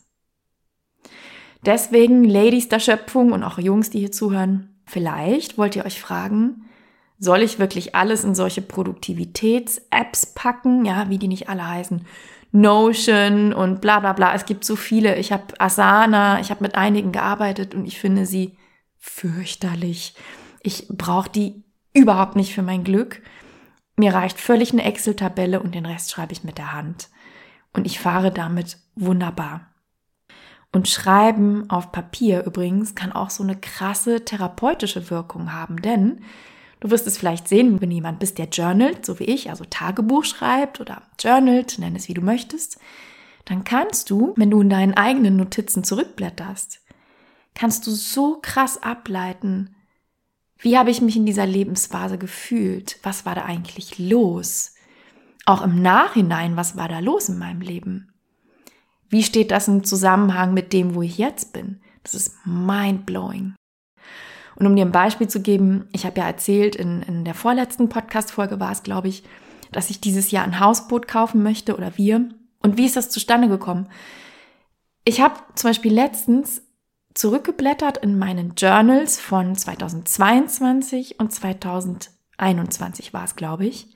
Deswegen, 1.66 2.24
Ladies 2.24 2.70
der 2.70 2.80
Schöpfung 2.80 3.34
und 3.34 3.44
auch 3.44 3.60
Jungs, 3.60 3.90
die 3.90 4.00
hier 4.00 4.14
zuhören, 4.14 4.80
vielleicht 4.86 5.58
wollt 5.58 5.76
ihr 5.76 5.86
euch 5.86 6.00
fragen, 6.00 6.64
soll 7.20 7.42
ich 7.42 7.60
wirklich 7.60 7.96
alles 7.96 8.24
in 8.24 8.34
solche 8.34 8.62
Produktivitäts-Apps 8.62 10.28
packen? 10.34 10.86
Ja, 10.86 11.10
wie 11.10 11.18
die 11.18 11.28
nicht 11.28 11.50
alle 11.50 11.68
heißen. 11.68 12.06
Notion 12.52 13.54
und 13.54 13.82
bla 13.82 14.00
bla 14.00 14.14
bla. 14.14 14.34
Es 14.34 14.46
gibt 14.46 14.66
so 14.66 14.76
viele. 14.76 15.18
Ich 15.18 15.32
habe 15.32 15.60
Asana, 15.60 16.40
ich 16.40 16.50
habe 16.50 16.64
mit 16.64 16.76
einigen 16.76 17.12
gearbeitet 17.12 17.76
und 17.76 17.86
ich 17.86 18.00
finde 18.00 18.26
sie 18.26 18.58
fürchterlich. 18.98 20.16
Ich 20.64 20.88
brauche 20.90 21.30
die 21.30 21.64
überhaupt 21.94 22.36
nicht 22.36 22.54
für 22.54 22.64
mein 22.64 22.84
Glück. 22.84 23.22
Mir 23.98 24.14
reicht 24.14 24.40
völlig 24.40 24.72
eine 24.72 24.86
Excel-Tabelle 24.86 25.60
und 25.60 25.76
den 25.76 25.86
Rest 25.86 26.12
schreibe 26.12 26.32
ich 26.32 26.44
mit 26.44 26.58
der 26.58 26.72
Hand. 26.72 27.10
Und 27.74 27.86
ich 27.86 28.00
fahre 28.00 28.32
damit 28.32 28.78
wunderbar. 28.96 29.68
Und 30.72 30.88
Schreiben 30.88 31.70
auf 31.70 31.92
Papier 31.92 32.46
übrigens 32.46 32.96
kann 32.96 33.12
auch 33.12 33.30
so 33.30 33.44
eine 33.44 33.56
krasse 33.56 34.24
therapeutische 34.24 35.10
Wirkung 35.10 35.52
haben, 35.52 35.82
denn 35.82 36.24
du 36.80 36.92
wirst 36.92 37.08
es 37.08 37.18
vielleicht 37.18 37.48
sehen, 37.48 37.82
wenn 37.82 37.92
jemand 37.92 38.20
bist, 38.20 38.38
der 38.38 38.48
journalt, 38.48 39.06
so 39.06 39.20
wie 39.20 39.26
ich, 39.26 39.50
also 39.50 39.66
Tagebuch 39.66 40.26
schreibt 40.26 40.80
oder 40.80 41.04
journalt, 41.20 41.80
nenn 41.80 41.96
es 41.96 42.08
wie 42.08 42.14
du 42.14 42.22
möchtest, 42.22 42.80
dann 43.46 43.64
kannst 43.64 44.10
du, 44.10 44.34
wenn 44.36 44.52
du 44.52 44.62
in 44.62 44.70
deinen 44.70 44.94
eigenen 44.94 45.36
Notizen 45.36 45.84
zurückblätterst, 45.84 46.82
kannst 47.56 47.88
du 47.88 47.92
so 47.92 48.40
krass 48.42 48.82
ableiten, 48.82 49.76
wie 50.62 50.78
habe 50.78 50.92
ich 50.92 51.02
mich 51.02 51.16
in 51.16 51.26
dieser 51.26 51.46
Lebensphase 51.46 52.18
gefühlt? 52.18 53.00
Was 53.02 53.26
war 53.26 53.34
da 53.34 53.46
eigentlich 53.46 53.98
los? 53.98 54.76
Auch 55.46 55.62
im 55.62 55.82
Nachhinein, 55.82 56.58
was 56.58 56.76
war 56.76 56.90
da 56.90 57.00
los 57.00 57.30
in 57.30 57.40
meinem 57.40 57.62
Leben? 57.62 58.14
Wie 59.08 59.24
steht 59.24 59.52
das 59.52 59.70
im 59.70 59.86
Zusammenhang 59.86 60.54
mit 60.54 60.74
dem, 60.74 60.96
wo 60.96 61.02
ich 61.02 61.18
jetzt 61.18 61.54
bin? 61.54 61.82
Das 62.04 62.14
ist 62.14 62.36
mind-blowing. 62.46 63.56
Und 64.60 64.68
um 64.68 64.76
dir 64.76 64.86
ein 64.86 64.92
Beispiel 64.92 65.30
zu 65.30 65.42
geben, 65.42 65.88
ich 65.94 66.06
habe 66.06 66.20
ja 66.20 66.28
erzählt, 66.28 66.76
in, 66.76 67.02
in 67.04 67.24
der 67.24 67.34
vorletzten 67.34 67.88
Podcast-Folge 67.88 68.60
war 68.60 68.72
es, 68.72 68.84
glaube 68.84 69.08
ich, 69.08 69.24
dass 69.72 69.90
ich 69.90 70.02
dieses 70.02 70.32
Jahr 70.32 70.44
ein 70.44 70.60
Hausboot 70.60 71.08
kaufen 71.08 71.42
möchte 71.42 71.76
oder 71.76 71.98
wir. 71.98 72.30
Und 72.62 72.78
wie 72.78 72.86
ist 72.86 72.98
das 72.98 73.10
zustande 73.10 73.48
gekommen? 73.48 73.88
Ich 75.06 75.22
habe 75.22 75.36
zum 75.56 75.70
Beispiel 75.70 75.94
letztens 75.94 76.62
zurückgeblättert 77.14 77.98
in 77.98 78.20
meinen 78.20 78.54
Journals 78.56 79.20
von 79.20 79.56
2022 79.56 81.20
und 81.20 81.32
2021 81.32 83.14
war 83.14 83.24
es, 83.24 83.38
glaube 83.38 83.66
ich. 83.66 83.88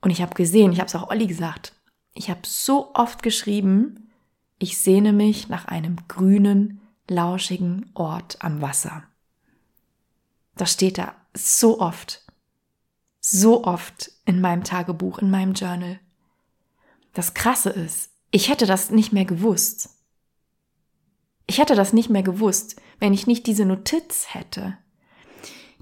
Und 0.00 0.10
ich 0.10 0.22
habe 0.22 0.34
gesehen, 0.34 0.72
ich 0.72 0.78
habe 0.78 0.86
es 0.86 0.94
auch 0.94 1.10
Olli 1.10 1.26
gesagt, 1.26 1.74
ich 2.14 2.30
habe 2.30 2.40
so 2.44 2.94
oft 2.94 3.22
geschrieben, 3.22 4.10
ich 4.58 4.78
sehne 4.78 5.12
mich 5.12 5.48
nach 5.48 5.64
einem 5.64 5.96
grünen, 6.06 6.80
lauschigen 7.08 7.90
Ort 7.94 8.38
am 8.40 8.62
Wasser. 8.62 9.02
Das 10.60 10.72
steht 10.72 10.98
da 10.98 11.14
so 11.32 11.80
oft, 11.80 12.22
so 13.18 13.64
oft 13.64 14.12
in 14.26 14.42
meinem 14.42 14.62
Tagebuch, 14.62 15.20
in 15.20 15.30
meinem 15.30 15.54
Journal. 15.54 15.98
Das 17.14 17.32
Krasse 17.32 17.70
ist, 17.70 18.10
ich 18.30 18.50
hätte 18.50 18.66
das 18.66 18.90
nicht 18.90 19.10
mehr 19.10 19.24
gewusst. 19.24 19.88
Ich 21.46 21.56
hätte 21.56 21.74
das 21.76 21.94
nicht 21.94 22.10
mehr 22.10 22.22
gewusst, 22.22 22.76
wenn 22.98 23.14
ich 23.14 23.26
nicht 23.26 23.46
diese 23.46 23.64
Notiz 23.64 24.34
hätte, 24.34 24.76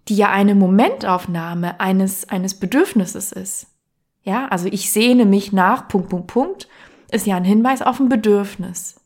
die 0.07 0.14
ja 0.14 0.31
eine 0.31 0.55
Momentaufnahme 0.55 1.81
eines, 1.81 2.29
eines 2.29 2.61
Bedürfnisses 2.61 3.33
ist. 3.33 3.67
Ja, 4.23 4.47
also 4.47 4.69
ich 4.69 4.93
sehne 4.93 5.25
mich 5.25 5.53
nach, 5.53 5.88
Punkt, 5.88 6.11
Punkt, 6.11 6.29
Punkt, 6.29 6.69
ist 7.11 7.27
ja 7.27 7.37
ein 7.37 7.43
Hinweis 7.43 7.83
auf 7.83 7.99
ein 7.99 8.09
Bedürfnis. 8.09 9.01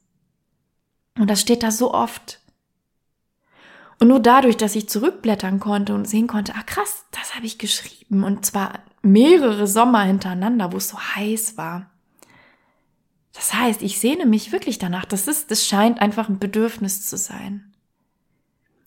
Und 1.19 1.31
das 1.31 1.41
steht 1.41 1.63
da 1.63 1.71
so 1.71 1.95
oft. 1.95 2.42
Und 4.03 4.09
nur 4.09 4.19
dadurch, 4.19 4.57
dass 4.57 4.75
ich 4.75 4.88
zurückblättern 4.88 5.61
konnte 5.61 5.95
und 5.95 6.09
sehen 6.09 6.27
konnte, 6.27 6.57
ah 6.57 6.65
krass, 6.65 7.05
das 7.12 7.37
habe 7.37 7.47
ich 7.47 7.59
geschrieben. 7.59 8.25
Und 8.25 8.45
zwar 8.45 8.81
mehrere 9.03 9.69
Sommer 9.69 10.03
hintereinander, 10.03 10.73
wo 10.73 10.79
es 10.79 10.88
so 10.88 10.99
heiß 10.99 11.57
war. 11.57 11.88
Das 13.33 13.55
heißt, 13.55 13.81
ich 13.81 14.01
sehne 14.01 14.27
mich 14.27 14.51
wirklich 14.51 14.79
danach. 14.79 15.05
Das 15.05 15.29
ist, 15.29 15.53
das 15.53 15.65
scheint 15.65 16.01
einfach 16.01 16.29
ein 16.29 16.41
Bedürfnis 16.41 17.09
zu 17.09 17.17
sein. 17.17 17.73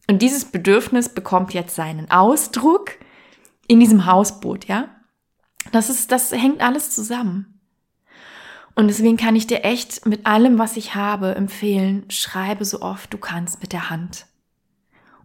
Und 0.10 0.22
dieses 0.22 0.44
Bedürfnis 0.44 1.08
bekommt 1.08 1.54
jetzt 1.54 1.76
seinen 1.76 2.12
Ausdruck 2.12 2.92
in 3.70 3.80
diesem 3.80 4.06
Hausboot, 4.06 4.66
ja? 4.66 4.90
Das 5.72 5.90
ist, 5.90 6.12
das 6.12 6.34
hängt 6.34 6.60
alles 6.60 6.94
zusammen. 6.94 7.62
Und 8.76 8.90
deswegen 8.90 9.16
kann 9.16 9.38
ich 9.38 9.48
dir 9.48 9.64
echt 9.64 10.06
mit 10.06 10.26
allem, 10.26 10.60
was 10.60 10.76
ich 10.76 10.94
habe, 10.94 11.36
empfehlen, 11.36 12.04
schreibe 12.10 12.66
so 12.66 12.82
oft 12.82 13.14
du 13.14 13.18
kannst 13.18 13.62
mit 13.62 13.72
der 13.72 13.90
Hand. 13.90 14.26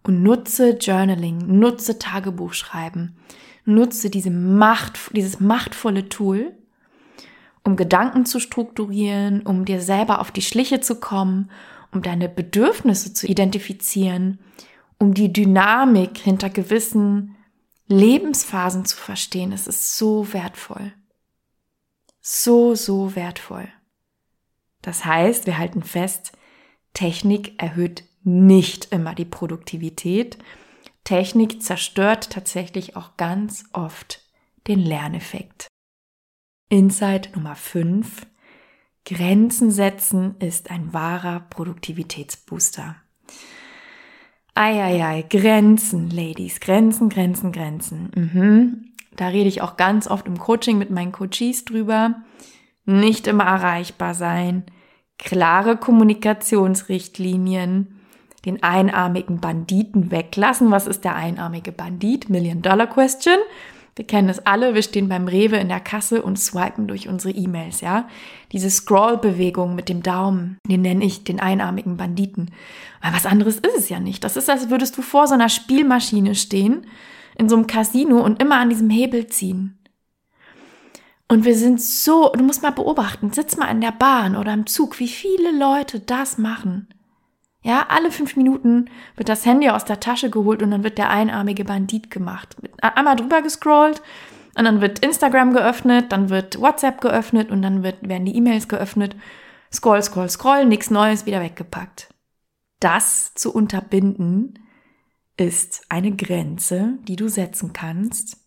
Und 0.02 0.22
nutze 0.22 0.78
Journaling, 0.78 1.58
nutze 1.58 1.98
Tagebuchschreiben, 1.98 3.16
nutze 3.64 4.10
diese 4.10 4.30
Macht, 4.30 4.98
dieses 5.14 5.40
machtvolle 5.40 6.08
Tool, 6.08 6.56
um 7.64 7.76
Gedanken 7.76 8.24
zu 8.24 8.40
strukturieren, 8.40 9.42
um 9.42 9.64
dir 9.64 9.80
selber 9.80 10.20
auf 10.20 10.30
die 10.30 10.42
Schliche 10.42 10.80
zu 10.80 10.98
kommen, 10.98 11.50
um 11.92 12.02
deine 12.02 12.28
Bedürfnisse 12.28 13.12
zu 13.12 13.26
identifizieren, 13.26 14.38
um 14.98 15.12
die 15.12 15.32
Dynamik 15.32 16.18
hinter 16.18 16.50
gewissen 16.50 17.36
Lebensphasen 17.88 18.84
zu 18.84 18.96
verstehen, 18.96 19.52
es 19.52 19.66
ist 19.66 19.98
so 19.98 20.32
wertvoll. 20.32 20.92
So, 22.20 22.74
so 22.74 23.16
wertvoll. 23.16 23.68
Das 24.82 25.04
heißt, 25.04 25.46
wir 25.46 25.58
halten 25.58 25.82
fest, 25.82 26.32
Technik 26.94 27.60
erhöht 27.60 28.04
nicht 28.22 28.92
immer 28.92 29.14
die 29.14 29.24
Produktivität. 29.24 30.38
Technik 31.04 31.62
zerstört 31.62 32.30
tatsächlich 32.30 32.96
auch 32.96 33.16
ganz 33.16 33.64
oft 33.72 34.22
den 34.66 34.78
Lerneffekt. 34.78 35.68
Insight 36.68 37.35
Nummer 37.35 37.56
5. 37.56 38.26
Grenzen 39.04 39.70
setzen 39.70 40.37
ist 40.38 40.70
ein 40.70 40.92
wahrer 40.92 41.40
Produktivitätsbooster. 41.50 42.96
Eieiei, 44.54 45.24
Grenzen, 45.28 46.11
Ladies, 46.11 46.61
Grenzen, 46.61 47.09
Grenzen, 47.09 47.52
Grenzen. 47.52 48.11
Mhm. 48.14 48.92
Da 49.16 49.28
rede 49.28 49.48
ich 49.48 49.62
auch 49.62 49.76
ganz 49.76 50.06
oft 50.06 50.26
im 50.26 50.38
Coaching 50.38 50.78
mit 50.78 50.90
meinen 50.90 51.12
Coaches 51.12 51.64
drüber. 51.64 52.22
Nicht 52.85 53.26
immer 53.26 53.44
erreichbar 53.44 54.14
sein, 54.14 54.64
klare 55.18 55.76
Kommunikationsrichtlinien, 55.76 57.99
den 58.44 58.62
einarmigen 58.62 59.40
Banditen 59.40 60.11
weglassen. 60.11 60.70
Was 60.70 60.87
ist 60.87 61.05
der 61.05 61.16
einarmige 61.16 61.72
Bandit? 61.72 62.29
Million 62.31 62.62
Dollar 62.62 62.87
Question. 62.87 63.38
Wir 63.96 64.07
kennen 64.07 64.29
es 64.29 64.46
alle, 64.46 64.74
wir 64.74 64.83
stehen 64.83 65.09
beim 65.09 65.29
Rewe 65.29 65.57
in 65.57 65.68
der 65.68 65.81
Kasse 65.81 66.22
und 66.22 66.38
swipen 66.38 66.87
durch 66.87 67.09
unsere 67.09 67.35
E-Mails, 67.35 67.81
ja. 67.81 68.09
Diese 68.53 68.70
Scroll-Bewegung 68.70 69.74
mit 69.74 69.88
dem 69.88 70.03
Daumen, 70.03 70.59
den 70.66 70.83
nenne 70.83 71.05
ich 71.05 71.24
den 71.24 71.40
einarmigen 71.40 71.96
Banditen. 71.96 72.50
Weil 73.03 73.12
was 73.12 73.26
anderes 73.26 73.57
ist 73.57 73.76
es 73.76 73.88
ja 73.88 74.00
nicht. 74.00 74.24
Das 74.24 74.37
ist, 74.37 74.48
als 74.48 74.70
würdest 74.70 74.96
du 74.96 75.03
vor 75.03 75.26
so 75.26 75.35
einer 75.35 75.48
Spielmaschine 75.48 76.35
stehen, 76.35 76.87
in 77.37 77.48
so 77.48 77.57
einem 77.57 77.66
Casino 77.66 78.20
und 78.20 78.40
immer 78.40 78.59
an 78.59 78.70
diesem 78.70 78.90
Hebel 78.90 79.26
ziehen. 79.26 79.79
Und 81.29 81.44
wir 81.44 81.55
sind 81.55 81.81
so, 81.81 82.33
du 82.35 82.42
musst 82.42 82.62
mal 82.62 82.72
beobachten, 82.72 83.33
sitz 83.33 83.57
mal 83.57 83.70
in 83.70 83.81
der 83.81 83.92
Bahn 83.92 84.37
oder 84.37 84.53
im 84.53 84.66
Zug, 84.66 84.98
wie 84.98 85.09
viele 85.09 85.57
Leute 85.57 86.00
das 86.00 86.38
machen. 86.38 86.88
Ja, 87.62 87.87
alle 87.88 88.11
fünf 88.11 88.37
Minuten 88.37 88.88
wird 89.16 89.29
das 89.29 89.44
Handy 89.44 89.68
aus 89.68 89.85
der 89.85 90.01
Tasche 90.01 90.31
geholt 90.31 90.62
und 90.62 90.70
dann 90.70 90.83
wird 90.83 90.96
der 90.96 91.11
einarmige 91.11 91.64
Bandit 91.64 92.11
gemacht. 92.11 92.57
Einmal 92.81 93.16
drüber 93.16 93.42
gescrollt 93.42 94.01
und 94.57 94.64
dann 94.64 94.81
wird 94.81 95.01
Instagram 95.01 95.53
geöffnet, 95.53 96.11
dann 96.11 96.31
wird 96.31 96.61
WhatsApp 96.61 97.01
geöffnet 97.01 97.51
und 97.51 97.61
dann 97.61 97.83
wird, 97.83 98.09
werden 98.09 98.25
die 98.25 98.37
E-Mails 98.37 98.68
geöffnet. 98.68 99.14
Scroll, 99.73 100.03
scroll, 100.03 100.31
scroll, 100.31 100.64
nichts 100.64 100.90
Neues, 100.90 101.27
wieder 101.27 101.40
weggepackt. 101.40 102.09
Das 102.81 103.35
zu 103.35 103.53
unterbinden 103.55 104.59
ist 105.37 105.85
eine 105.90 106.16
Grenze, 106.16 106.99
die 107.07 107.16
du 107.16 107.29
setzen 107.29 107.73
kannst, 107.73 108.38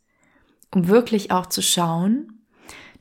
um 0.72 0.88
wirklich 0.88 1.32
auch 1.32 1.46
zu 1.46 1.62
schauen, 1.62 2.43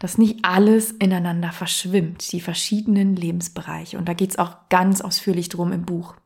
dass 0.02 0.18
nicht 0.18 0.44
alles 0.44 0.90
ineinander 0.90 1.52
verschwimmt, 1.52 2.32
die 2.32 2.40
verschiedenen 2.40 3.14
Lebensbereiche. 3.14 3.96
Und 3.96 4.08
da 4.08 4.14
geht 4.14 4.30
es 4.30 4.38
auch 4.38 4.68
ganz 4.68 5.00
ausführlich 5.00 5.48
drum 5.48 5.70
im 5.70 5.86
Buch. 5.86 6.16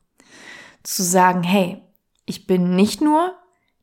Zu 0.82 1.02
sagen, 1.02 1.42
hey, 1.42 1.82
ich 2.24 2.46
bin 2.46 2.74
nicht 2.74 3.02
nur 3.02 3.34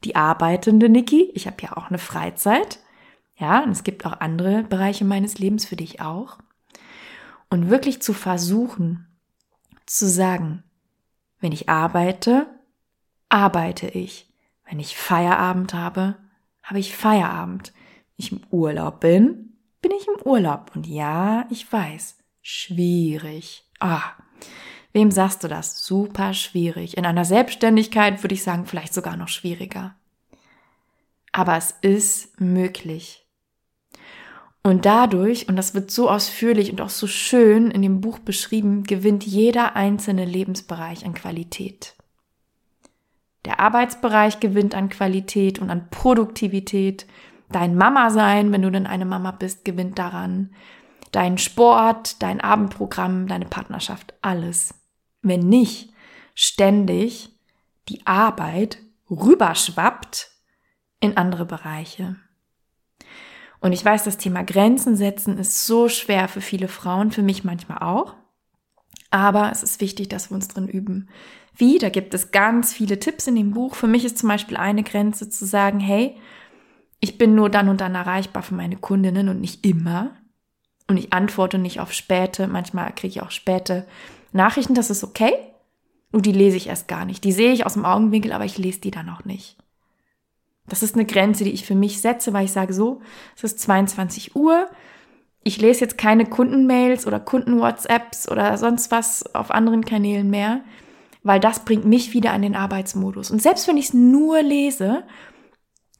die 0.04 0.16
arbeitende 0.16 0.90
Niki, 0.90 1.30
ich 1.36 1.46
habe 1.46 1.58
ja 1.62 1.78
auch 1.78 1.90
eine 1.90 2.00
Freizeit. 2.00 2.80
Ja, 3.38 3.62
und 3.62 3.70
es 3.70 3.84
gibt 3.84 4.04
auch 4.08 4.20
andere 4.20 4.64
Bereiche 4.64 5.06
meines 5.06 5.38
Lebens 5.38 5.64
für 5.64 5.76
dich 5.76 6.02
auch. 6.02 6.40
Und 7.52 7.70
wirklich 7.70 8.02
zu 8.02 8.14
versuchen, 8.14 9.06
zu 9.86 10.10
sagen, 10.10 10.64
wenn 11.40 11.52
ich 11.52 11.70
arbeite, 11.70 12.48
arbeite 13.30 13.90
ich. 13.90 14.28
Wenn 14.68 14.80
ich 14.80 14.98
Feierabend 14.98 15.76
habe, 15.76 16.16
habe 16.64 16.80
ich 16.80 16.96
Feierabend. 16.96 17.74
Wenn 17.76 18.26
ich 18.26 18.32
im 18.32 18.42
Urlaub 18.50 19.00
bin, 19.00 19.44
bin 19.44 19.53
ich 19.98 20.08
im 20.08 20.22
Urlaub. 20.26 20.72
Und 20.76 20.88
ja, 20.88 21.46
ich 21.50 21.72
weiß, 21.72 22.18
schwierig. 22.42 23.64
Ah, 23.80 24.02
wem 24.92 25.12
sagst 25.12 25.44
du 25.44 25.48
das? 25.48 25.86
Super 25.86 26.34
schwierig. 26.34 26.98
In 26.98 27.06
einer 27.06 27.26
Selbstständigkeit 27.26 28.24
würde 28.24 28.36
ich 28.36 28.44
sagen, 28.44 28.66
vielleicht 28.66 28.94
sogar 28.94 29.18
noch 29.18 29.28
schwieriger. 29.30 29.96
Aber 31.32 31.58
es 31.58 31.76
ist 31.82 32.40
möglich. 32.40 33.26
Und 34.64 34.86
dadurch, 34.86 35.50
und 35.50 35.58
das 35.58 35.76
wird 35.76 35.92
so 35.92 36.10
ausführlich 36.10 36.72
und 36.72 36.80
auch 36.80 36.90
so 36.90 37.06
schön 37.06 37.70
in 37.70 37.82
dem 37.82 38.00
Buch 38.00 38.20
beschrieben, 38.20 38.84
gewinnt 38.84 39.26
jeder 39.26 39.76
einzelne 39.76 40.24
Lebensbereich 40.24 41.06
an 41.06 41.14
Qualität. 41.14 41.96
Der 43.44 43.60
Arbeitsbereich 43.60 44.40
gewinnt 44.40 44.74
an 44.74 44.88
Qualität 44.88 45.60
und 45.60 45.70
an 45.70 45.90
Produktivität. 45.90 47.06
Dein 47.54 47.76
Mama 47.76 48.10
sein, 48.10 48.52
wenn 48.52 48.64
du 48.64 48.72
denn 48.72 48.88
eine 48.88 49.06
Mama 49.06 49.32
bist, 49.32 49.64
gewinnt 49.64 50.00
daran. 50.00 50.50
Dein 51.12 51.38
Sport, 51.38 52.22
dein 52.24 52.42
Abendprogramm, 52.42 53.28
deine 53.28 53.46
Partnerschaft, 53.46 54.16
alles. 54.24 54.74
Wenn 55.22 55.42
nicht 55.42 55.94
ständig 56.34 57.30
die 57.90 58.06
Arbeit 58.08 58.80
rüberschwappt 59.10 60.32
in 61.00 61.16
andere 61.16 61.46
Bereiche. 61.46 62.16
Und 63.60 63.72
ich 63.72 63.86
weiß, 63.86 64.04
das 64.04 64.18
Thema 64.18 64.44
Grenzen 64.44 64.96
setzen 64.96 65.38
ist 65.38 65.68
so 65.68 65.90
schwer 65.90 66.28
für 66.28 66.42
viele 66.42 66.68
Frauen, 66.68 67.12
für 67.12 67.22
mich 67.22 67.44
manchmal 67.44 67.78
auch. 67.80 68.16
Aber 69.12 69.52
es 69.52 69.62
ist 69.62 69.80
wichtig, 69.80 70.10
dass 70.10 70.32
wir 70.32 70.36
uns 70.36 70.48
drin 70.48 70.68
üben. 70.68 71.08
Wie? 71.56 71.78
Da 71.78 71.90
gibt 71.90 72.16
es 72.16 72.32
ganz 72.32 72.74
viele 72.74 73.00
Tipps 73.00 73.28
in 73.28 73.36
dem 73.36 73.52
Buch. 73.52 73.76
Für 73.76 73.86
mich 73.86 74.06
ist 74.06 74.18
zum 74.18 74.30
Beispiel 74.30 74.58
eine 74.58 74.82
Grenze 74.82 75.30
zu 75.30 75.46
sagen, 75.46 75.80
hey, 75.80 76.18
ich 77.04 77.18
bin 77.18 77.36
nur 77.36 77.50
dann 77.50 77.68
und 77.68 77.82
dann 77.82 77.96
erreichbar 77.96 78.44
für 78.44 78.56
meine 78.56 78.78
Kundinnen 78.78 79.28
und 79.28 79.42
nicht 79.42 79.66
immer. 79.66 80.12
Und 80.88 80.96
ich 80.96 81.12
antworte 81.12 81.58
nicht 81.58 81.82
auf 81.82 81.92
späte, 81.92 82.48
manchmal 82.48 82.94
kriege 82.96 83.10
ich 83.10 83.22
auch 83.22 83.32
späte 83.32 83.86
Nachrichten, 84.32 84.74
das 84.74 84.90
ist 84.90 85.04
okay. 85.04 85.34
Und 86.14 86.26
die 86.26 86.32
lese 86.32 86.56
ich 86.56 86.68
erst 86.68 86.88
gar 86.88 87.04
nicht. 87.04 87.26
Die 87.26 87.34
sehe 87.34 87.52
ich 87.52 87.66
aus 87.66 87.74
dem 87.74 87.84
Augenwinkel, 87.84 88.32
aber 88.32 88.46
ich 88.46 88.58
lese 88.58 88.80
die 88.80 88.92
dann 88.92 89.10
auch 89.10 89.26
nicht. 89.26 89.58
Das 90.70 90.82
ist 90.82 90.96
eine 90.96 91.04
Grenze, 91.04 91.44
die 91.44 91.52
ich 91.52 91.66
für 91.66 91.76
mich 91.76 92.00
setze, 92.00 92.32
weil 92.32 92.46
ich 92.46 92.54
sage 92.54 92.74
so, 92.74 93.02
es 93.36 93.44
ist 93.44 93.60
22 93.60 94.38
Uhr. 94.38 94.70
Ich 95.44 95.60
lese 95.60 95.82
jetzt 95.82 95.98
keine 95.98 96.26
Kundenmails 96.26 97.06
oder 97.06 97.20
Kunden-WhatsApps 97.20 98.32
oder 98.32 98.58
sonst 98.58 98.92
was 98.92 99.36
auf 99.36 99.52
anderen 99.52 99.84
Kanälen 99.84 100.30
mehr, 100.30 100.62
weil 101.22 101.42
das 101.42 101.66
bringt 101.66 101.84
mich 101.84 102.14
wieder 102.14 102.32
an 102.32 102.44
den 102.44 102.56
Arbeitsmodus. 102.56 103.30
Und 103.30 103.42
selbst 103.42 103.68
wenn 103.68 103.76
ich 103.76 103.88
es 103.88 103.94
nur 103.94 104.42
lese, 104.42 105.04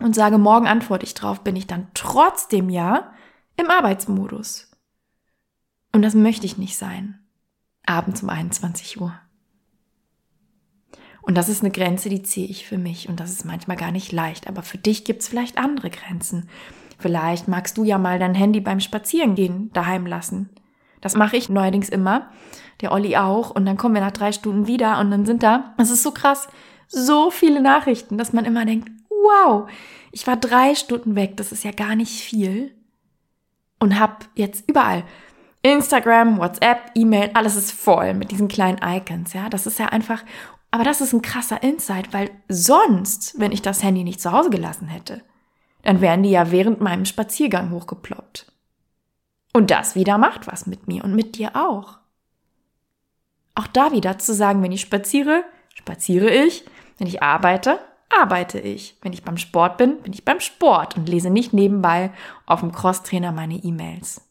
und 0.04 0.14
sage, 0.14 0.38
morgen 0.38 0.68
antworte 0.68 1.06
ich 1.06 1.14
drauf, 1.14 1.42
bin 1.42 1.56
ich 1.56 1.66
dann 1.66 1.88
trotzdem 1.94 2.70
ja 2.70 3.14
im 3.56 3.70
Arbeitsmodus. 3.70 4.70
Und 5.94 6.02
das 6.02 6.14
möchte 6.14 6.46
ich 6.46 6.58
nicht 6.58 6.76
sein. 6.76 7.20
Abends 7.86 8.22
um 8.22 8.30
21 8.30 9.00
Uhr. 9.00 9.14
Und 11.22 11.36
das 11.36 11.48
ist 11.48 11.62
eine 11.62 11.72
Grenze, 11.72 12.10
die 12.10 12.22
ziehe 12.22 12.48
ich 12.48 12.68
für 12.68 12.78
mich. 12.78 13.08
Und 13.08 13.22
das 13.22 13.32
ist 13.32 13.46
manchmal 13.46 13.78
gar 13.78 13.92
nicht 13.92 14.12
leicht. 14.12 14.48
Aber 14.48 14.62
für 14.62 14.78
dich 14.78 15.06
gibt 15.06 15.22
es 15.22 15.30
vielleicht 15.30 15.58
andere 15.58 15.90
Grenzen. 15.90 16.50
Vielleicht 17.00 17.48
magst 17.48 17.78
du 17.78 17.86
ja 17.86 17.98
mal 17.98 18.20
dein 18.20 18.36
Handy 18.36 18.60
beim 18.60 18.82
Spazierengehen 18.82 19.72
daheim 19.72 20.06
lassen. 20.06 20.50
Das 21.00 21.16
mache 21.16 21.38
ich 21.38 21.48
neuerdings 21.48 21.88
immer. 21.88 22.30
Der 22.82 22.92
Olli 22.92 23.16
auch. 23.16 23.52
Und 23.52 23.66
dann 23.66 23.78
kommen 23.78 23.96
wir 23.96 24.02
nach 24.02 24.12
drei 24.12 24.34
Stunden 24.34 24.68
wieder 24.68 25.00
und 25.00 25.12
dann 25.12 25.26
sind 25.26 25.44
da, 25.44 25.74
das 25.78 25.92
ist 25.92 26.04
so 26.04 26.12
krass, 26.12 26.50
so 26.90 27.32
viele 27.32 27.62
Nachrichten, 27.62 28.18
dass 28.18 28.34
man 28.34 28.44
immer 28.44 28.66
denkt, 28.66 28.90
wow, 29.24 29.70
ich 30.12 30.28
war 30.28 30.38
drei 30.38 30.76
Stunden 30.76 31.16
weg, 31.16 31.38
das 31.38 31.52
ist 31.52 31.64
ja 31.64 31.72
gar 31.72 31.96
nicht 31.96 32.22
viel. 32.22 32.76
Und 33.80 34.00
hab 34.00 34.30
jetzt 34.36 34.70
überall 34.70 35.04
Instagram, 35.64 36.38
WhatsApp, 36.38 36.92
E-Mail, 36.94 37.32
alles 37.34 37.56
ist 37.56 37.72
voll 37.72 38.14
mit 38.14 38.32
diesen 38.32 38.48
kleinen 38.48 38.80
Icons, 38.84 39.34
ja. 39.34 39.50
Das 39.50 39.66
ist 39.66 39.80
ja 39.80 39.88
einfach, 39.88 40.24
aber 40.72 40.84
das 40.84 41.02
ist 41.02 41.14
ein 41.14 41.22
krasser 41.22 41.64
Insight, 41.64 42.14
weil 42.14 42.30
sonst, 42.50 43.40
wenn 43.40 43.52
ich 43.52 43.62
das 43.62 43.82
Handy 43.82 44.04
nicht 44.04 44.22
zu 44.22 44.32
Hause 44.32 44.50
gelassen 44.50 44.88
hätte, 44.88 45.22
dann 45.84 46.02
wären 46.02 46.24
die 46.24 46.32
ja 46.32 46.52
während 46.52 46.82
meinem 46.82 47.06
Spaziergang 47.06 47.72
hochgeploppt. 47.72 48.52
Und 49.54 49.72
das 49.72 49.96
wieder 49.96 50.18
macht 50.18 50.48
was 50.48 50.66
mit 50.66 50.88
mir 50.88 51.04
und 51.04 51.16
mit 51.16 51.38
dir 51.38 51.56
auch. 51.56 52.00
Auch 53.56 53.68
da 53.68 53.92
wieder 53.92 54.18
zu 54.18 54.34
sagen, 54.34 54.64
wenn 54.64 54.72
ich 54.72 54.82
spaziere, 54.82 55.44
spaziere 55.76 56.30
ich, 56.30 56.66
wenn 56.98 57.08
ich 57.08 57.22
arbeite, 57.22 57.80
arbeite 58.10 58.60
ich. 58.60 58.98
Wenn 59.02 59.14
ich 59.14 59.24
beim 59.24 59.38
Sport 59.38 59.78
bin, 59.78 60.02
bin 60.02 60.14
ich 60.14 60.26
beim 60.26 60.40
Sport 60.40 60.98
und 60.98 61.10
lese 61.10 61.30
nicht 61.30 61.54
nebenbei 61.54 62.12
auf 62.46 62.62
dem 62.62 62.72
Crosstrainer 62.72 63.32
meine 63.32 63.56
E-Mails. 63.56 64.22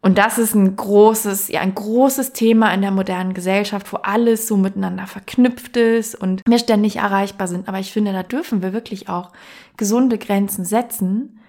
Und 0.00 0.18
das 0.18 0.38
ist 0.38 0.54
ein 0.54 0.76
großes, 0.76 1.48
ja, 1.48 1.60
ein 1.62 1.74
großes 1.74 2.32
Thema 2.32 2.72
in 2.72 2.80
der 2.80 2.92
modernen 2.92 3.34
Gesellschaft, 3.34 3.92
wo 3.92 3.96
alles 3.96 4.46
so 4.46 4.56
miteinander 4.56 5.08
verknüpft 5.08 5.76
ist 5.76 6.14
und 6.14 6.42
wir 6.46 6.60
ständig 6.60 6.96
erreichbar 6.96 7.48
sind. 7.48 7.66
Aber 7.66 7.80
ich 7.80 7.92
finde, 7.92 8.12
da 8.12 8.22
dürfen 8.22 8.62
wir 8.62 8.72
wirklich 8.72 9.08
auch 9.08 9.32
gesunde 9.76 10.16
Grenzen 10.16 10.64
setzen 10.64 11.40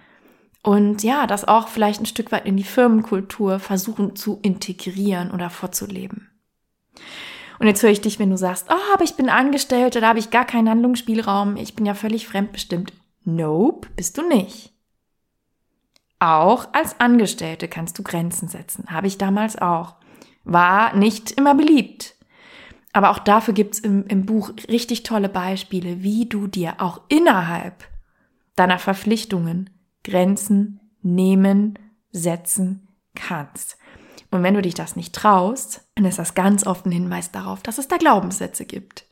und 0.64 1.04
ja, 1.04 1.28
das 1.28 1.48
auch 1.48 1.68
vielleicht 1.68 2.02
ein 2.02 2.08
Stück 2.08 2.32
weit 2.32 2.46
in 2.46 2.58
die 2.58 2.64
Firmenkultur 2.64 3.60
versuchen 3.60 4.16
zu 4.16 4.40
integrieren 4.42 5.32
oder 5.32 5.50
vorzuleben. 5.50 6.30
Und 7.60 7.68
jetzt 7.68 7.82
höre 7.82 7.90
ich 7.90 8.02
dich, 8.02 8.20
wenn 8.20 8.30
du 8.30 8.38
sagst, 8.38 8.68
oh, 8.70 8.94
aber 8.94 9.04
ich 9.04 9.16
bin 9.16 9.30
Angestellte, 9.30 10.02
da 10.02 10.10
habe 10.10 10.20
ich 10.20 10.30
gar 10.30 10.46
keinen 10.46 10.70
Handlungsspielraum, 10.70 11.56
ich 11.58 11.76
bin 11.76 11.86
ja 11.86 11.94
völlig 11.94 12.28
fremdbestimmt. 12.28 12.94
Nope, 13.24 13.90
bist 13.96 14.18
du 14.18 14.28
nicht. 14.28 14.74
Auch 16.20 16.74
als 16.74 17.00
Angestellte 17.00 17.68
kannst 17.68 17.98
du 18.00 18.04
Grenzen 18.04 18.48
setzen. 18.48 18.86
Habe 18.90 19.08
ich 19.08 19.18
damals 19.18 19.58
auch. 19.58 19.96
War 20.44 20.96
nicht 20.96 21.32
immer 21.32 21.54
beliebt. 21.54 22.16
Aber 22.94 23.12
auch 23.12 23.20
dafür 23.20 23.54
gibt's 23.54 23.80
im, 23.80 24.06
im 24.08 24.26
Buch 24.26 24.52
richtig 24.70 25.04
tolle 25.04 25.30
Beispiele, 25.30 26.02
wie 26.02 26.26
du 26.26 26.48
dir 26.48 26.76
auch 26.80 27.02
innerhalb 27.10 27.84
deiner 28.56 28.80
Verpflichtungen 28.80 29.70
Grenzen 30.04 30.80
nehmen, 31.04 31.78
setzen 32.12 32.88
kannst. 33.14 33.78
Und 34.30 34.44
wenn 34.44 34.54
du 34.54 34.62
dich 34.62 34.74
das 34.74 34.96
nicht 34.96 35.14
traust, 35.16 35.88
dann 35.96 36.06
ist 36.06 36.20
das 36.20 36.36
ganz 36.36 36.66
oft 36.66 36.86
ein 36.86 36.92
Hinweis 36.92 37.32
darauf, 37.32 37.62
dass 37.62 37.78
es 37.78 37.88
da 37.88 37.98
Glaubenssätze 37.98 38.66
gibt. 38.66 39.06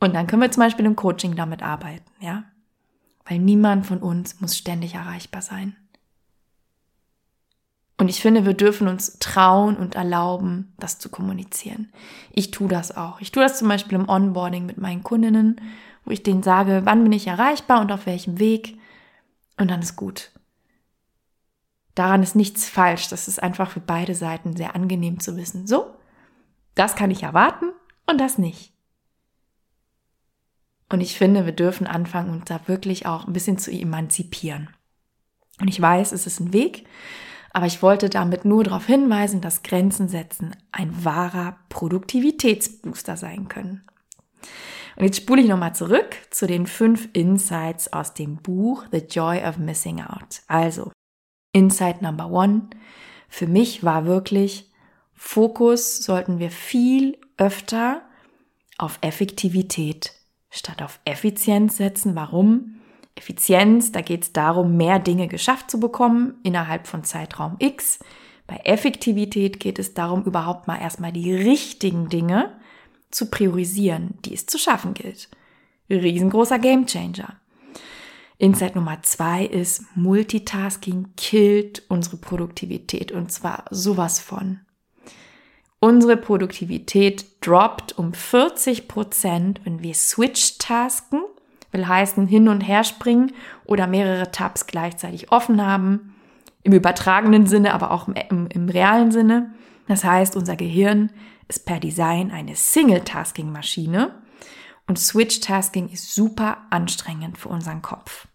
Und 0.00 0.14
dann 0.14 0.26
können 0.26 0.42
wir 0.42 0.50
zum 0.50 0.62
Beispiel 0.62 0.86
im 0.86 0.96
Coaching 0.96 1.36
damit 1.36 1.62
arbeiten, 1.62 2.10
ja? 2.20 2.44
Weil 3.24 3.38
niemand 3.38 3.86
von 3.86 3.98
uns 3.98 4.40
muss 4.40 4.56
ständig 4.56 4.94
erreichbar 4.94 5.42
sein. 5.42 5.76
Und 7.98 8.08
ich 8.08 8.20
finde, 8.20 8.44
wir 8.44 8.54
dürfen 8.54 8.88
uns 8.88 9.18
trauen 9.18 9.76
und 9.76 9.94
erlauben, 9.94 10.74
das 10.78 10.98
zu 10.98 11.08
kommunizieren. 11.08 11.90
Ich 12.30 12.50
tue 12.50 12.68
das 12.68 12.94
auch. 12.96 13.20
Ich 13.20 13.32
tue 13.32 13.42
das 13.42 13.58
zum 13.58 13.68
Beispiel 13.68 13.98
im 13.98 14.08
Onboarding 14.08 14.66
mit 14.66 14.76
meinen 14.76 15.02
Kundinnen, 15.02 15.60
wo 16.04 16.10
ich 16.10 16.22
denen 16.22 16.42
sage, 16.42 16.82
wann 16.84 17.02
bin 17.02 17.12
ich 17.12 17.26
erreichbar 17.26 17.80
und 17.80 17.90
auf 17.90 18.06
welchem 18.06 18.38
Weg. 18.38 18.78
Und 19.58 19.70
dann 19.70 19.80
ist 19.80 19.96
gut. 19.96 20.30
Daran 21.96 22.22
ist 22.22 22.36
nichts 22.36 22.68
falsch. 22.68 23.08
Das 23.08 23.26
ist 23.26 23.42
einfach 23.42 23.70
für 23.70 23.80
beide 23.80 24.14
Seiten 24.14 24.54
sehr 24.54 24.76
angenehm 24.76 25.18
zu 25.18 25.36
wissen. 25.36 25.66
So, 25.66 25.96
das 26.76 26.94
kann 26.94 27.10
ich 27.10 27.24
erwarten 27.24 27.72
und 28.06 28.20
das 28.20 28.38
nicht. 28.38 28.72
Und 30.88 31.00
ich 31.00 31.18
finde, 31.18 31.46
wir 31.46 31.52
dürfen 31.52 31.88
anfangen, 31.88 32.30
uns 32.30 32.44
da 32.44 32.60
wirklich 32.68 33.06
auch 33.06 33.26
ein 33.26 33.32
bisschen 33.32 33.58
zu 33.58 33.72
emanzipieren. 33.72 34.70
Und 35.60 35.68
ich 35.68 35.80
weiß, 35.80 36.12
es 36.12 36.26
ist 36.26 36.38
ein 36.38 36.52
Weg, 36.52 36.86
aber 37.50 37.66
ich 37.66 37.82
wollte 37.82 38.10
damit 38.10 38.44
nur 38.44 38.62
darauf 38.62 38.86
hinweisen, 38.86 39.40
dass 39.40 39.62
Grenzen 39.62 40.08
setzen 40.08 40.54
ein 40.70 41.04
wahrer 41.04 41.58
Produktivitätsbooster 41.70 43.16
sein 43.16 43.48
können. 43.48 43.86
Und 44.96 45.04
jetzt 45.04 45.16
spule 45.16 45.40
ich 45.40 45.48
nochmal 45.48 45.74
zurück 45.74 46.14
zu 46.30 46.46
den 46.46 46.66
fünf 46.66 47.08
Insights 47.14 47.92
aus 47.92 48.12
dem 48.12 48.36
Buch 48.36 48.84
The 48.92 48.98
Joy 48.98 49.42
of 49.44 49.56
Missing 49.56 50.02
Out. 50.02 50.42
Also, 50.46 50.92
Insight 51.56 52.02
Number 52.02 52.30
One 52.30 52.68
für 53.28 53.46
mich 53.46 53.84
war 53.84 54.06
wirklich, 54.06 54.70
Fokus 55.14 55.98
sollten 55.98 56.38
wir 56.38 56.50
viel 56.50 57.18
öfter 57.36 58.02
auf 58.78 58.98
Effektivität 59.00 60.12
statt 60.50 60.82
auf 60.82 61.00
Effizienz 61.04 61.76
setzen. 61.76 62.14
Warum? 62.14 62.76
Effizienz, 63.14 63.92
da 63.92 64.00
geht 64.02 64.22
es 64.22 64.32
darum, 64.32 64.76
mehr 64.76 64.98
Dinge 64.98 65.28
geschafft 65.28 65.70
zu 65.70 65.80
bekommen 65.80 66.34
innerhalb 66.42 66.86
von 66.86 67.04
Zeitraum 67.04 67.56
X. 67.58 67.98
Bei 68.46 68.56
Effektivität 68.64 69.58
geht 69.58 69.78
es 69.78 69.94
darum, 69.94 70.24
überhaupt 70.24 70.66
mal 70.66 70.80
erstmal 70.80 71.12
die 71.12 71.34
richtigen 71.34 72.08
Dinge 72.08 72.52
zu 73.10 73.30
priorisieren, 73.30 74.18
die 74.24 74.34
es 74.34 74.46
zu 74.46 74.58
schaffen 74.58 74.94
gilt. 74.94 75.28
Riesengroßer 75.88 76.58
Gamechanger. 76.58 77.40
Insight 78.38 78.76
Nummer 78.76 79.02
zwei 79.02 79.46
ist, 79.46 79.84
Multitasking 79.94 81.14
killt 81.16 81.82
unsere 81.88 82.18
Produktivität 82.18 83.12
und 83.12 83.32
zwar 83.32 83.64
sowas 83.70 84.20
von. 84.20 84.60
Unsere 85.80 86.16
Produktivität 86.16 87.26
droppt 87.40 87.98
um 87.98 88.12
40 88.12 88.88
Prozent, 88.88 89.60
wenn 89.64 89.82
wir 89.82 89.94
Switch-Tasken, 89.94 91.22
will 91.70 91.86
heißen 91.86 92.26
hin 92.26 92.48
und 92.48 92.62
her 92.62 92.84
springen 92.84 93.32
oder 93.64 93.86
mehrere 93.86 94.30
Tabs 94.30 94.66
gleichzeitig 94.66 95.32
offen 95.32 95.64
haben, 95.64 96.14
im 96.62 96.72
übertragenen 96.72 97.46
Sinne, 97.46 97.72
aber 97.72 97.90
auch 97.90 98.08
im, 98.08 98.14
im, 98.30 98.46
im 98.48 98.68
realen 98.68 99.12
Sinne. 99.12 99.54
Das 99.86 100.04
heißt, 100.04 100.36
unser 100.36 100.56
Gehirn 100.56 101.10
ist 101.48 101.64
per 101.64 101.78
Design 101.78 102.30
eine 102.32 102.56
Single-Tasking-Maschine 102.56 104.12
und 104.86 104.98
Switch-Tasking 104.98 105.88
ist 105.88 106.14
super 106.14 106.58
anstrengend 106.70 107.38
für 107.38 107.48
unseren 107.48 107.82
Kopf. 107.82 108.28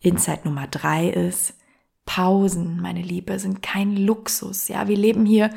Insight 0.00 0.44
Nummer 0.44 0.66
drei 0.66 1.08
ist, 1.08 1.54
Pausen, 2.06 2.80
meine 2.80 3.02
Liebe, 3.02 3.38
sind 3.38 3.62
kein 3.62 3.96
Luxus. 3.96 4.66
Ja, 4.68 4.88
wir 4.88 4.96
leben 4.96 5.26
hier 5.26 5.50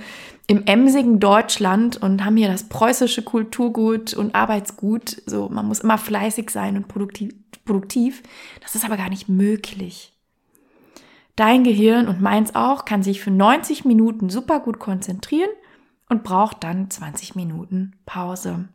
im 0.45 0.65
emsigen 0.65 1.19
Deutschland 1.19 1.97
und 1.97 2.23
haben 2.23 2.37
hier 2.37 2.49
das 2.49 2.69
preußische 2.69 3.23
Kulturgut 3.23 4.13
und 4.13 4.35
Arbeitsgut. 4.35 5.23
So, 5.25 5.49
man 5.49 5.67
muss 5.67 5.79
immer 5.79 5.97
fleißig 5.97 6.51
sein 6.51 6.77
und 6.77 6.87
produktiv. 6.87 7.33
produktiv. 7.65 8.21
Das 8.61 8.75
ist 8.75 8.85
aber 8.85 8.97
gar 8.97 9.09
nicht 9.09 9.29
möglich. 9.29 10.13
Dein 11.35 11.63
Gehirn 11.63 12.07
und 12.07 12.21
meins 12.21 12.53
auch 12.53 12.85
kann 12.85 13.01
sich 13.01 13.21
für 13.21 13.31
90 13.31 13.85
Minuten 13.85 14.29
super 14.29 14.59
gut 14.59 14.77
konzentrieren 14.77 15.49
und 16.07 16.23
braucht 16.23 16.63
dann 16.63 16.91
20 16.91 17.33
Minuten 17.35 17.95
Pause. 18.05 18.69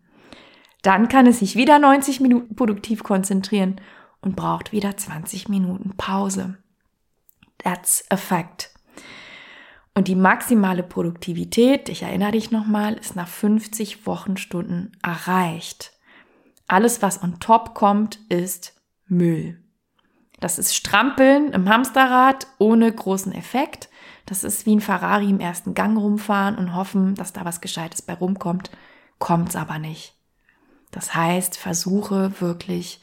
Dann 0.82 1.08
kann 1.08 1.26
es 1.26 1.40
sich 1.40 1.56
wieder 1.56 1.78
90 1.78 2.20
Minuten 2.20 2.54
produktiv 2.54 3.02
konzentrieren 3.02 3.80
und 4.20 4.36
braucht 4.36 4.72
wieder 4.72 4.96
20 4.96 5.48
Minuten 5.48 5.96
Pause. 5.96 6.58
That's 7.58 8.04
a 8.10 8.16
fact. 8.16 8.70
Und 9.94 10.06
die 10.06 10.14
maximale 10.14 10.84
Produktivität, 10.84 11.88
ich 11.88 12.02
erinnere 12.02 12.32
dich 12.32 12.52
nochmal, 12.52 12.94
ist 12.94 13.16
nach 13.16 13.26
50 13.26 14.06
Wochenstunden 14.06 14.96
erreicht. 15.02 15.92
Alles, 16.68 17.02
was 17.02 17.22
on 17.22 17.40
top 17.40 17.74
kommt, 17.74 18.20
ist 18.28 18.80
Müll. 19.06 19.60
Das 20.38 20.58
ist 20.58 20.76
Strampeln 20.76 21.52
im 21.52 21.68
Hamsterrad 21.68 22.46
ohne 22.58 22.92
großen 22.92 23.32
Effekt. 23.32 23.88
Das 24.24 24.44
ist 24.44 24.66
wie 24.66 24.76
ein 24.76 24.80
Ferrari 24.80 25.30
im 25.30 25.40
ersten 25.40 25.74
Gang 25.74 25.98
rumfahren 25.98 26.56
und 26.56 26.76
hoffen, 26.76 27.14
dass 27.14 27.32
da 27.32 27.44
was 27.44 27.60
Gescheites 27.60 28.02
bei 28.02 28.14
rumkommt. 28.14 28.70
Kommt's 29.18 29.56
aber 29.56 29.78
nicht. 29.78 30.17
Das 30.90 31.14
heißt, 31.14 31.58
versuche 31.58 32.40
wirklich 32.40 33.00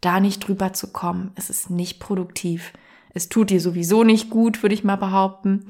da 0.00 0.20
nicht 0.20 0.40
drüber 0.40 0.72
zu 0.72 0.92
kommen. 0.92 1.32
Es 1.34 1.50
ist 1.50 1.70
nicht 1.70 2.00
produktiv. 2.00 2.72
Es 3.12 3.28
tut 3.28 3.50
dir 3.50 3.60
sowieso 3.60 4.04
nicht 4.04 4.30
gut, 4.30 4.62
würde 4.62 4.74
ich 4.74 4.84
mal 4.84 4.96
behaupten. 4.96 5.66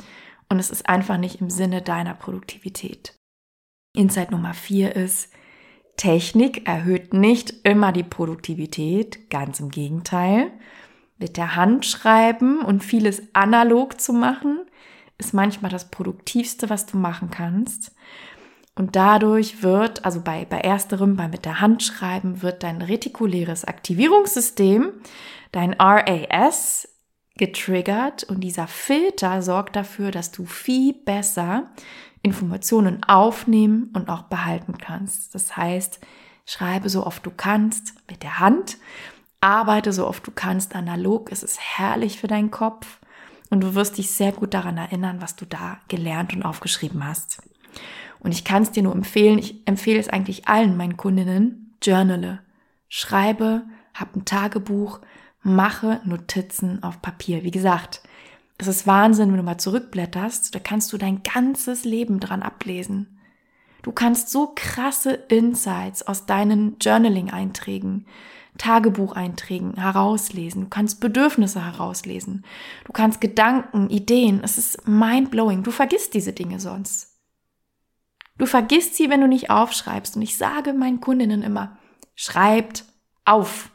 Und 0.48 0.58
es 0.58 0.70
ist 0.70 0.88
einfach 0.88 1.18
nicht 1.18 1.40
im 1.40 1.50
Sinne 1.50 1.82
deiner 1.82 2.14
Produktivität. 2.14 3.14
Insight 3.94 4.30
Nummer 4.30 4.54
vier 4.54 4.94
ist, 4.94 5.30
Technik 5.96 6.68
erhöht 6.68 7.14
nicht 7.14 7.54
immer 7.64 7.90
die 7.90 8.02
Produktivität, 8.02 9.30
ganz 9.30 9.60
im 9.60 9.70
Gegenteil. 9.70 10.52
Mit 11.18 11.38
der 11.38 11.56
Hand 11.56 11.86
schreiben 11.86 12.60
und 12.60 12.84
vieles 12.84 13.22
analog 13.32 13.98
zu 14.00 14.12
machen, 14.12 14.60
ist 15.18 15.32
manchmal 15.32 15.70
das 15.70 15.90
Produktivste, 15.90 16.68
was 16.68 16.84
du 16.84 16.98
machen 16.98 17.30
kannst. 17.30 17.92
Und 18.76 18.94
dadurch 18.94 19.62
wird, 19.62 20.04
also 20.04 20.20
bei, 20.20 20.44
bei 20.44 20.58
ersterem, 20.58 21.16
bei 21.16 21.28
mit 21.28 21.44
der 21.46 21.60
Hand 21.60 21.82
schreiben, 21.82 22.42
wird 22.42 22.62
dein 22.62 22.82
retikuläres 22.82 23.64
Aktivierungssystem, 23.64 24.92
dein 25.50 25.72
RAS, 25.72 26.86
getriggert 27.38 28.24
und 28.24 28.40
dieser 28.40 28.66
Filter 28.66 29.42
sorgt 29.42 29.76
dafür, 29.76 30.10
dass 30.10 30.32
du 30.32 30.46
viel 30.46 30.94
besser 30.94 31.70
Informationen 32.22 33.04
aufnehmen 33.04 33.90
und 33.94 34.08
auch 34.08 34.22
behalten 34.22 34.78
kannst. 34.78 35.34
Das 35.34 35.56
heißt, 35.56 36.00
schreibe 36.46 36.88
so 36.88 37.06
oft 37.06 37.24
du 37.26 37.30
kannst 37.30 37.94
mit 38.10 38.22
der 38.22 38.38
Hand, 38.38 38.78
arbeite 39.40 39.92
so 39.92 40.06
oft 40.06 40.26
du 40.26 40.30
kannst 40.30 40.74
analog. 40.74 41.30
Es 41.30 41.42
ist 41.42 41.60
herrlich 41.60 42.18
für 42.18 42.26
deinen 42.26 42.50
Kopf 42.50 43.00
und 43.50 43.60
du 43.60 43.74
wirst 43.74 43.98
dich 43.98 44.10
sehr 44.10 44.32
gut 44.32 44.54
daran 44.54 44.78
erinnern, 44.78 45.20
was 45.20 45.36
du 45.36 45.44
da 45.44 45.78
gelernt 45.88 46.34
und 46.34 46.42
aufgeschrieben 46.42 47.06
hast. 47.06 47.42
Und 48.20 48.32
ich 48.32 48.44
kann 48.44 48.62
es 48.62 48.72
dir 48.72 48.82
nur 48.82 48.94
empfehlen, 48.94 49.38
ich 49.38 49.66
empfehle 49.66 50.00
es 50.00 50.08
eigentlich 50.08 50.48
allen 50.48 50.76
meinen 50.76 50.96
Kundinnen, 50.96 51.76
journale, 51.82 52.40
schreibe, 52.88 53.64
hab 53.94 54.16
ein 54.16 54.24
Tagebuch, 54.24 55.00
mache 55.42 56.00
Notizen 56.04 56.82
auf 56.82 57.02
Papier. 57.02 57.44
Wie 57.44 57.50
gesagt, 57.50 58.02
es 58.58 58.66
ist 58.66 58.86
Wahnsinn, 58.86 59.30
wenn 59.30 59.36
du 59.36 59.42
mal 59.42 59.58
zurückblätterst, 59.58 60.54
da 60.54 60.58
kannst 60.58 60.92
du 60.92 60.98
dein 60.98 61.22
ganzes 61.22 61.84
Leben 61.84 62.20
dran 62.20 62.42
ablesen. 62.42 63.18
Du 63.82 63.92
kannst 63.92 64.30
so 64.30 64.52
krasse 64.54 65.12
Insights 65.12 66.02
aus 66.02 66.26
deinen 66.26 66.76
Journaling-Einträgen, 66.80 68.06
Tagebucheinträgen 68.58 69.74
herauslesen. 69.74 70.62
Du 70.62 70.68
kannst 70.68 71.00
Bedürfnisse 71.00 71.64
herauslesen. 71.64 72.44
Du 72.84 72.92
kannst 72.92 73.20
Gedanken, 73.20 73.90
Ideen. 73.90 74.40
Es 74.42 74.58
ist 74.58 74.88
mind-blowing. 74.88 75.62
Du 75.62 75.70
vergisst 75.70 76.14
diese 76.14 76.32
Dinge 76.32 76.58
sonst. 76.58 77.15
Du 78.38 78.46
vergisst 78.46 78.94
sie, 78.96 79.10
wenn 79.10 79.20
du 79.20 79.28
nicht 79.28 79.50
aufschreibst. 79.50 80.16
Und 80.16 80.22
ich 80.22 80.36
sage 80.36 80.72
meinen 80.72 81.00
Kundinnen 81.00 81.42
immer, 81.42 81.78
schreibt 82.14 82.84
auf. 83.24 83.70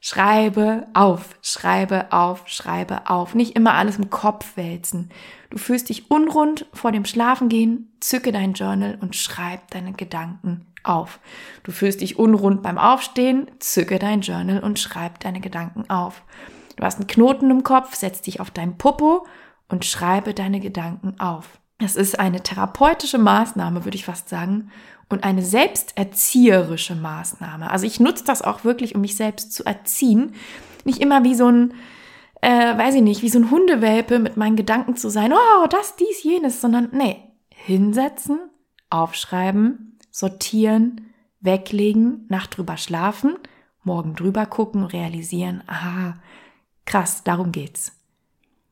Schreibe 0.00 0.86
auf, 0.94 1.36
schreibe 1.42 2.12
auf, 2.12 2.46
schreibe 2.46 3.10
auf. 3.10 3.34
Nicht 3.34 3.56
immer 3.56 3.74
alles 3.74 3.98
im 3.98 4.10
Kopf 4.10 4.56
wälzen. 4.56 5.10
Du 5.50 5.58
fühlst 5.58 5.88
dich 5.88 6.10
unrund 6.10 6.66
vor 6.72 6.92
dem 6.92 7.04
Schlafengehen, 7.04 7.96
zücke 8.00 8.30
dein 8.30 8.52
Journal 8.52 8.98
und 9.00 9.16
schreib 9.16 9.70
deine 9.70 9.92
Gedanken 9.94 10.66
auf. 10.84 11.18
Du 11.64 11.72
fühlst 11.72 12.02
dich 12.02 12.18
unrund 12.18 12.62
beim 12.62 12.78
Aufstehen, 12.78 13.50
zücke 13.58 13.98
dein 13.98 14.20
Journal 14.20 14.60
und 14.62 14.78
schreib 14.78 15.18
deine 15.20 15.40
Gedanken 15.40 15.90
auf. 15.90 16.22
Du 16.76 16.84
hast 16.84 16.98
einen 16.98 17.08
Knoten 17.08 17.50
im 17.50 17.64
Kopf, 17.64 17.94
setz 17.94 18.22
dich 18.22 18.38
auf 18.38 18.50
dein 18.50 18.78
Popo 18.78 19.26
und 19.68 19.84
schreibe 19.84 20.34
deine 20.34 20.60
Gedanken 20.60 21.18
auf. 21.18 21.58
Es 21.78 21.96
ist 21.96 22.18
eine 22.18 22.42
therapeutische 22.42 23.18
Maßnahme, 23.18 23.84
würde 23.84 23.96
ich 23.96 24.04
fast 24.04 24.28
sagen, 24.28 24.70
und 25.08 25.24
eine 25.24 25.42
selbsterzieherische 25.42 26.94
Maßnahme. 26.94 27.70
Also 27.70 27.86
ich 27.86 28.00
nutze 28.00 28.24
das 28.24 28.42
auch 28.42 28.64
wirklich, 28.64 28.94
um 28.94 29.02
mich 29.02 29.16
selbst 29.16 29.52
zu 29.52 29.64
erziehen. 29.64 30.34
Nicht 30.84 31.00
immer 31.00 31.22
wie 31.22 31.34
so 31.34 31.48
ein, 31.48 31.74
äh, 32.40 32.76
weiß 32.76 32.96
ich 32.96 33.02
nicht, 33.02 33.22
wie 33.22 33.28
so 33.28 33.38
ein 33.38 33.50
Hundewelpe 33.50 34.18
mit 34.18 34.36
meinen 34.36 34.56
Gedanken 34.56 34.96
zu 34.96 35.10
sein, 35.10 35.32
oh, 35.32 35.66
das, 35.68 35.96
dies, 35.96 36.22
jenes, 36.22 36.60
sondern 36.60 36.88
nee, 36.92 37.22
hinsetzen, 37.50 38.40
aufschreiben, 38.90 39.98
sortieren, 40.10 41.12
weglegen, 41.40 42.26
Nacht 42.28 42.56
drüber 42.56 42.76
schlafen, 42.76 43.36
morgen 43.84 44.14
drüber 44.14 44.46
gucken, 44.46 44.84
realisieren, 44.84 45.62
aha, 45.66 46.14
krass, 46.84 47.22
darum 47.22 47.52
geht's. 47.52 47.95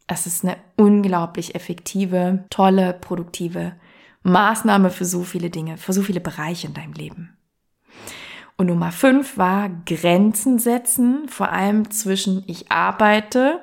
Es 0.06 0.26
ist 0.26 0.44
eine 0.44 0.56
unglaublich 0.76 1.54
effektive, 1.54 2.44
tolle, 2.50 2.92
produktive 2.92 3.74
Maßnahme 4.22 4.90
für 4.90 5.04
so 5.04 5.22
viele 5.22 5.50
Dinge, 5.50 5.76
für 5.76 5.92
so 5.92 6.02
viele 6.02 6.20
Bereiche 6.20 6.66
in 6.66 6.74
deinem 6.74 6.92
Leben. 6.92 7.36
Und 8.56 8.66
Nummer 8.66 8.92
fünf 8.92 9.36
war 9.36 9.68
Grenzen 9.84 10.58
setzen, 10.58 11.28
vor 11.28 11.50
allem 11.50 11.90
zwischen 11.90 12.44
ich 12.46 12.70
arbeite, 12.70 13.60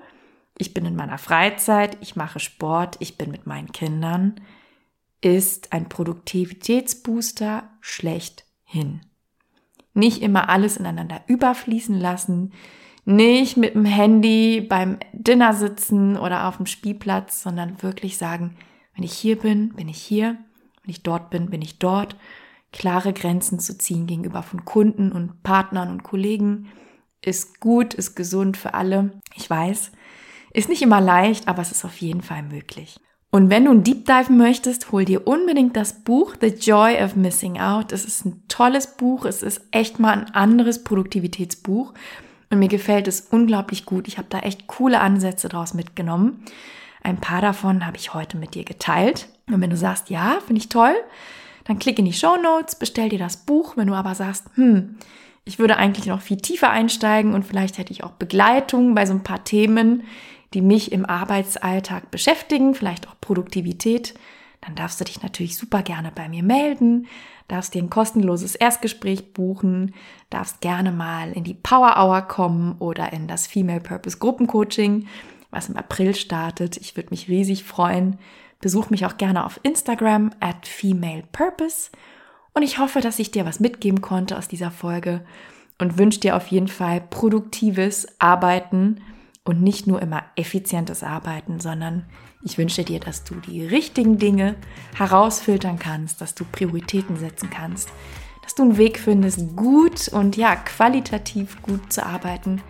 ich 0.58 0.74
bin 0.74 0.86
in 0.86 0.96
meiner 0.96 1.18
Freizeit, 1.18 1.98
ich 2.02 2.16
mache 2.16 2.40
Sport, 2.40 2.98
ich 3.00 3.18
bin 3.18 3.32
mit 3.32 3.48
meinen 3.48 3.72
Kindern, 3.72 4.42
ist 5.22 5.72
ein 5.72 5.88
Produktivitätsbooster 5.88 7.70
schlechthin. 7.80 9.02
Nicht 9.94 10.22
immer 10.22 10.50
alles 10.50 10.78
ineinander 10.78 11.22
überfließen 11.28 12.00
lassen, 12.00 12.54
nicht 13.06 13.58
mit 13.58 13.76
dem 13.76 13.86
Handy 13.86 14.62
beim 14.62 14.98
Dinner 15.14 15.54
sitzen 15.54 16.18
oder 16.18 16.48
auf 16.48 16.58
dem 16.58 16.66
Spielplatz, 16.66 17.42
sondern 17.42 17.82
wirklich 17.82 18.18
sagen, 18.18 18.56
wenn 18.96 19.04
ich 19.04 19.14
hier 19.14 19.38
bin, 19.38 19.74
bin 19.74 19.90
ich 19.90 19.98
hier 19.98 20.38
wenn 20.84 20.92
ich 20.92 21.04
dort 21.04 21.30
bin, 21.30 21.50
bin 21.50 21.62
ich 21.62 21.80
dort. 21.80 22.16
Klare 22.74 23.14
Grenzen 23.14 23.60
zu 23.60 23.78
ziehen 23.78 24.08
gegenüber 24.08 24.44
von 24.44 24.66
Kunden 24.66 25.12
und 25.12 25.44
Partnern 25.44 25.90
und 25.90 26.04
Kollegen 26.04 26.70
ist 27.24 27.60
gut, 27.60 27.94
ist 27.94 28.16
gesund 28.16 28.58
für 28.58 28.74
alle. 28.74 29.12
Ich 29.36 29.50
weiß, 29.50 29.92
ist 30.54 30.70
nicht 30.70 30.82
immer 30.82 31.02
leicht, 31.02 31.48
aber 31.48 31.62
es 31.62 31.72
ist 31.72 31.86
auf 31.86 31.98
jeden 31.98 32.22
Fall 32.22 32.44
möglich. 32.44 32.98
Und 33.30 33.50
wenn 33.50 33.66
du 33.66 33.72
ein 33.72 33.84
Deep 33.84 34.06
Dive 34.06 34.32
möchtest, 34.32 34.92
hol 34.92 35.06
dir 35.06 35.28
unbedingt 35.28 35.78
das 35.78 36.04
Buch 36.04 36.36
The 36.42 36.48
Joy 36.48 37.02
of 37.02 37.16
Missing 37.16 37.60
Out. 37.60 37.92
Es 37.92 38.04
ist 38.06 38.26
ein 38.26 38.44
tolles 38.48 38.98
Buch. 38.98 39.26
Es 39.26 39.44
ist 39.44 39.62
echt 39.72 40.00
mal 40.00 40.14
ein 40.14 40.34
anderes 40.34 40.84
Produktivitätsbuch. 40.84 41.94
Und 42.52 42.60
mir 42.60 42.68
gefällt 42.68 43.08
es 43.08 43.22
unglaublich 43.22 43.86
gut. 43.86 44.08
Ich 44.08 44.18
habe 44.18 44.28
da 44.30 44.40
echt 44.40 44.68
coole 44.68 45.00
Ansätze 45.00 45.50
draus 45.50 45.74
mitgenommen. 45.74 46.44
Ein 47.02 47.18
paar 47.18 47.42
davon 47.42 47.86
habe 47.88 47.98
ich 47.98 48.14
heute 48.14 48.38
mit 48.38 48.54
dir 48.54 48.66
geteilt. 48.66 49.30
Und 49.48 49.62
wenn 49.62 49.70
du 49.70 49.78
sagst, 49.78 50.10
ja, 50.10 50.40
finde 50.46 50.60
ich 50.62 50.70
toll, 50.70 50.94
dann 51.64 51.80
klick 51.80 51.98
in 51.98 52.06
die 52.06 52.14
Show 52.14 52.36
Notes, 52.36 52.76
bestell 52.76 53.10
dir 53.10 53.20
das 53.20 53.38
Buch. 53.38 53.78
Wenn 53.78 53.88
du 53.88 53.94
aber 53.94 54.16
sagst, 54.16 54.46
hm, 54.56 54.98
ich 55.46 55.60
würde 55.60 55.78
eigentlich 55.78 56.06
noch 56.06 56.22
viel 56.22 56.38
tiefer 56.38 56.70
einsteigen 56.70 57.34
und 57.34 57.46
vielleicht 57.46 57.78
hätte 57.78 57.94
ich 57.94 58.04
auch 58.04 58.12
Begleitung 58.12 58.94
bei 58.94 59.06
so 59.06 59.14
ein 59.14 59.24
paar 59.24 59.44
Themen, 59.44 60.04
die 60.54 60.62
mich 60.62 60.92
im 60.92 61.06
Arbeitsalltag 61.06 62.12
beschäftigen, 62.12 62.76
vielleicht 62.76 63.08
auch 63.08 63.16
Produktivität, 63.22 64.14
dann 64.60 64.76
darfst 64.76 65.00
du 65.00 65.06
dich 65.06 65.24
natürlich 65.24 65.58
super 65.58 65.82
gerne 65.82 66.12
bei 66.14 66.30
mir 66.30 66.44
melden, 66.44 67.08
darfst 67.52 67.74
dir 67.74 67.84
ein 67.84 67.90
kostenloses 67.90 68.56
Erstgespräch 68.56 69.34
buchen, 69.34 69.94
darfst 70.30 70.62
gerne 70.62 70.92
mal 70.92 71.32
in 71.32 71.44
die 71.44 71.54
Power 71.54 71.98
Hour 71.98 72.22
kommen 72.24 72.76
oder 72.80 73.14
in 73.14 73.28
das 73.28 73.48
Female 73.48 73.82
Purpose 73.82 74.18
Gruppencoaching 74.18 75.08
was 75.52 75.70
im 75.70 75.78
April 75.78 76.16
startet. 76.16 76.78
Ich 76.78 76.96
würde 76.96 77.10
mich 77.12 77.28
riesig 77.28 77.64
freuen. 77.64 78.18
Besuch 78.60 78.90
mich 78.90 79.06
auch 79.06 79.18
gerne 79.18 79.46
auf 79.46 79.60
Instagram 79.64 80.32
at 80.40 80.66
femalepurpose. 80.66 81.92
Und 82.54 82.64
ich 82.64 82.80
hoffe, 82.80 83.02
dass 83.02 83.20
ich 83.20 83.32
dir 83.32 83.46
was 83.46 83.60
mitgeben 83.60 84.02
konnte 84.02 84.38
aus 84.38 84.48
dieser 84.48 84.72
Folge 84.72 85.24
und 85.78 85.98
wünsche 85.98 86.20
dir 86.20 86.36
auf 86.36 86.48
jeden 86.48 86.68
Fall 86.68 87.02
produktives 87.02 88.08
Arbeiten 88.20 89.02
und 89.44 89.62
nicht 89.62 89.88
nur 89.88 90.02
immer 90.02 90.24
effizientes 90.36 91.04
Arbeiten, 91.04 91.60
sondern 91.60 92.06
ich 92.44 92.58
wünsche 92.58 92.84
dir, 92.84 93.00
dass 93.00 93.24
du 93.24 93.36
die 93.36 93.66
richtigen 93.66 94.18
Dinge 94.18 94.56
herausfiltern 94.96 95.80
kannst, 95.80 96.22
dass 96.22 96.36
du 96.36 96.44
Prioritäten 96.46 97.18
setzen 97.18 97.50
kannst, 97.50 97.90
dass 98.42 98.56
du 98.56 98.64
einen 98.64 98.78
Weg 98.78 99.00
findest, 99.00 99.56
gut 99.56 100.08
und 100.08 100.38
ja, 100.38 100.56
qualitativ 100.56 101.62
gut 101.62 101.94
zu 101.94 102.06
arbeiten 102.06 102.62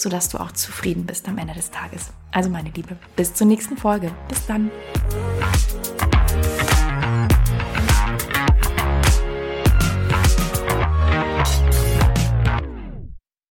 sodass 0.00 0.28
du 0.28 0.38
auch 0.38 0.52
zufrieden 0.52 1.06
bist 1.06 1.28
am 1.28 1.38
Ende 1.38 1.54
des 1.54 1.70
Tages. 1.70 2.12
Also 2.32 2.48
meine 2.48 2.70
Liebe, 2.70 2.96
bis 3.16 3.34
zur 3.34 3.46
nächsten 3.46 3.76
Folge. 3.76 4.10
Bis 4.28 4.46
dann. 4.46 4.70